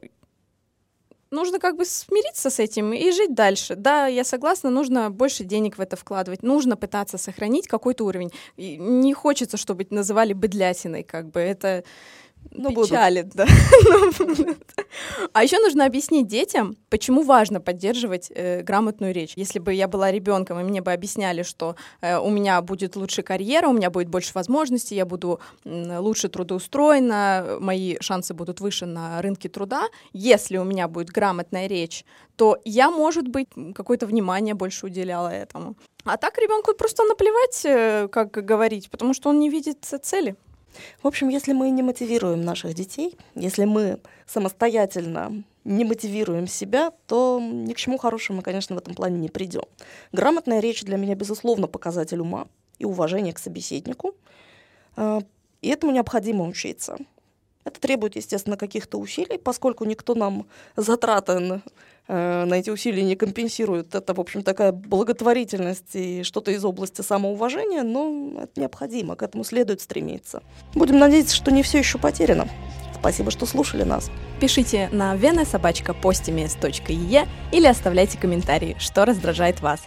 нужно 1.31 1.59
как 1.59 1.77
бы 1.77 1.85
смириться 1.85 2.49
с 2.49 2.59
этим 2.59 2.93
и 2.93 3.11
жить 3.11 3.33
дальше. 3.33 3.75
Да, 3.75 4.07
я 4.07 4.23
согласна, 4.23 4.69
нужно 4.69 5.09
больше 5.11 5.43
денег 5.43 5.77
в 5.77 5.81
это 5.81 5.95
вкладывать, 5.95 6.43
нужно 6.43 6.75
пытаться 6.75 7.17
сохранить 7.17 7.67
какой-то 7.67 8.05
уровень. 8.05 8.31
И 8.57 8.77
не 8.77 9.13
хочется, 9.13 9.57
чтобы 9.57 9.85
называли 9.89 10.33
быдлятиной, 10.33 11.03
как 11.03 11.29
бы 11.29 11.39
это 11.39 11.83
ну, 12.51 12.69
печалит, 12.71 13.29
да. 13.33 13.45
А 15.33 15.43
еще 15.43 15.59
нужно 15.59 15.85
объяснить 15.85 16.27
детям, 16.27 16.75
почему 16.89 17.23
важно 17.23 17.61
поддерживать 17.61 18.31
э, 18.33 18.63
грамотную 18.63 19.13
речь. 19.13 19.33
Если 19.35 19.59
бы 19.59 19.73
я 19.73 19.87
была 19.87 20.11
ребенком, 20.11 20.59
и 20.59 20.63
мне 20.63 20.81
бы 20.81 20.91
объясняли, 20.91 21.43
что 21.43 21.75
э, 22.01 22.17
у 22.17 22.29
меня 22.29 22.61
будет 22.61 22.95
лучше 22.95 23.21
карьера, 23.21 23.67
у 23.67 23.73
меня 23.73 23.89
будет 23.89 24.09
больше 24.09 24.31
возможностей, 24.33 24.95
я 24.95 25.05
буду 25.05 25.39
э, 25.63 25.99
лучше 25.99 26.27
трудоустроена, 26.27 27.57
мои 27.59 27.97
шансы 28.01 28.33
будут 28.33 28.61
выше 28.61 28.85
на 28.85 29.21
рынке 29.21 29.47
труда. 29.47 29.87
Если 30.11 30.57
у 30.57 30.63
меня 30.63 30.87
будет 30.87 31.09
грамотная 31.09 31.67
речь, 31.67 32.03
то 32.35 32.57
я, 32.65 32.89
может 32.89 33.27
быть, 33.27 33.47
какое-то 33.75 34.07
внимание 34.07 34.55
больше 34.55 34.87
уделяла 34.87 35.29
этому. 35.29 35.75
А 36.03 36.17
так 36.17 36.37
ребенку 36.37 36.73
просто 36.73 37.03
наплевать, 37.03 37.61
э, 37.65 38.07
как 38.11 38.31
говорить, 38.31 38.89
потому 38.89 39.13
что 39.13 39.29
он 39.29 39.39
не 39.39 39.49
видит 39.49 39.85
цели. 40.01 40.35
В 41.01 41.07
общем, 41.07 41.29
если 41.29 41.53
мы 41.53 41.69
не 41.69 41.83
мотивируем 41.83 42.41
наших 42.41 42.73
детей, 42.73 43.17
если 43.35 43.65
мы 43.65 43.99
самостоятельно 44.25 45.43
не 45.63 45.85
мотивируем 45.85 46.47
себя, 46.47 46.91
то 47.07 47.39
ни 47.41 47.73
к 47.73 47.77
чему 47.77 47.97
хорошему 47.97 48.37
мы, 48.37 48.43
конечно, 48.43 48.75
в 48.75 48.79
этом 48.79 48.95
плане 48.95 49.19
не 49.19 49.29
придем. 49.29 49.63
Грамотная 50.11 50.59
речь 50.59 50.83
для 50.83 50.97
меня, 50.97 51.15
безусловно, 51.15 51.67
показатель 51.67 52.19
ума 52.19 52.47
и 52.79 52.85
уважения 52.85 53.33
к 53.33 53.39
собеседнику. 53.39 54.15
А, 54.95 55.21
и 55.61 55.69
этому 55.69 55.91
необходимо 55.91 56.47
учиться. 56.47 56.97
Это 57.65 57.79
требует, 57.79 58.15
естественно, 58.15 58.57
каких-то 58.57 58.97
усилий, 58.97 59.37
поскольку 59.37 59.85
никто 59.85 60.15
нам 60.15 60.47
затраты 60.75 61.33
э, 61.33 61.59
на 62.09 62.55
эти 62.55 62.71
усилия 62.71 63.03
не 63.03 63.15
компенсирует. 63.15 63.95
Это, 63.95 64.13
в 64.13 64.19
общем, 64.19 64.43
такая 64.43 64.71
благотворительность 64.71 65.95
и 65.95 66.23
что-то 66.23 66.51
из 66.51 66.65
области 66.65 67.01
самоуважения, 67.01 67.83
но 67.83 68.31
это 68.41 68.59
необходимо, 68.59 69.15
к 69.15 69.23
этому 69.23 69.43
следует 69.43 69.79
стремиться. 69.79 70.41
Будем 70.73 70.97
надеяться, 70.97 71.35
что 71.35 71.51
не 71.51 71.63
все 71.63 71.77
еще 71.77 71.99
потеряно. 71.99 72.49
Спасибо, 72.99 73.31
что 73.31 73.45
слушали 73.45 73.83
нас. 73.83 74.11
Пишите 74.41 74.89
на 74.91 75.15
венасобачка.постимес.е 75.15 77.27
или 77.51 77.67
оставляйте 77.67 78.17
комментарии, 78.17 78.75
что 78.79 79.05
раздражает 79.05 79.61
вас. 79.61 79.81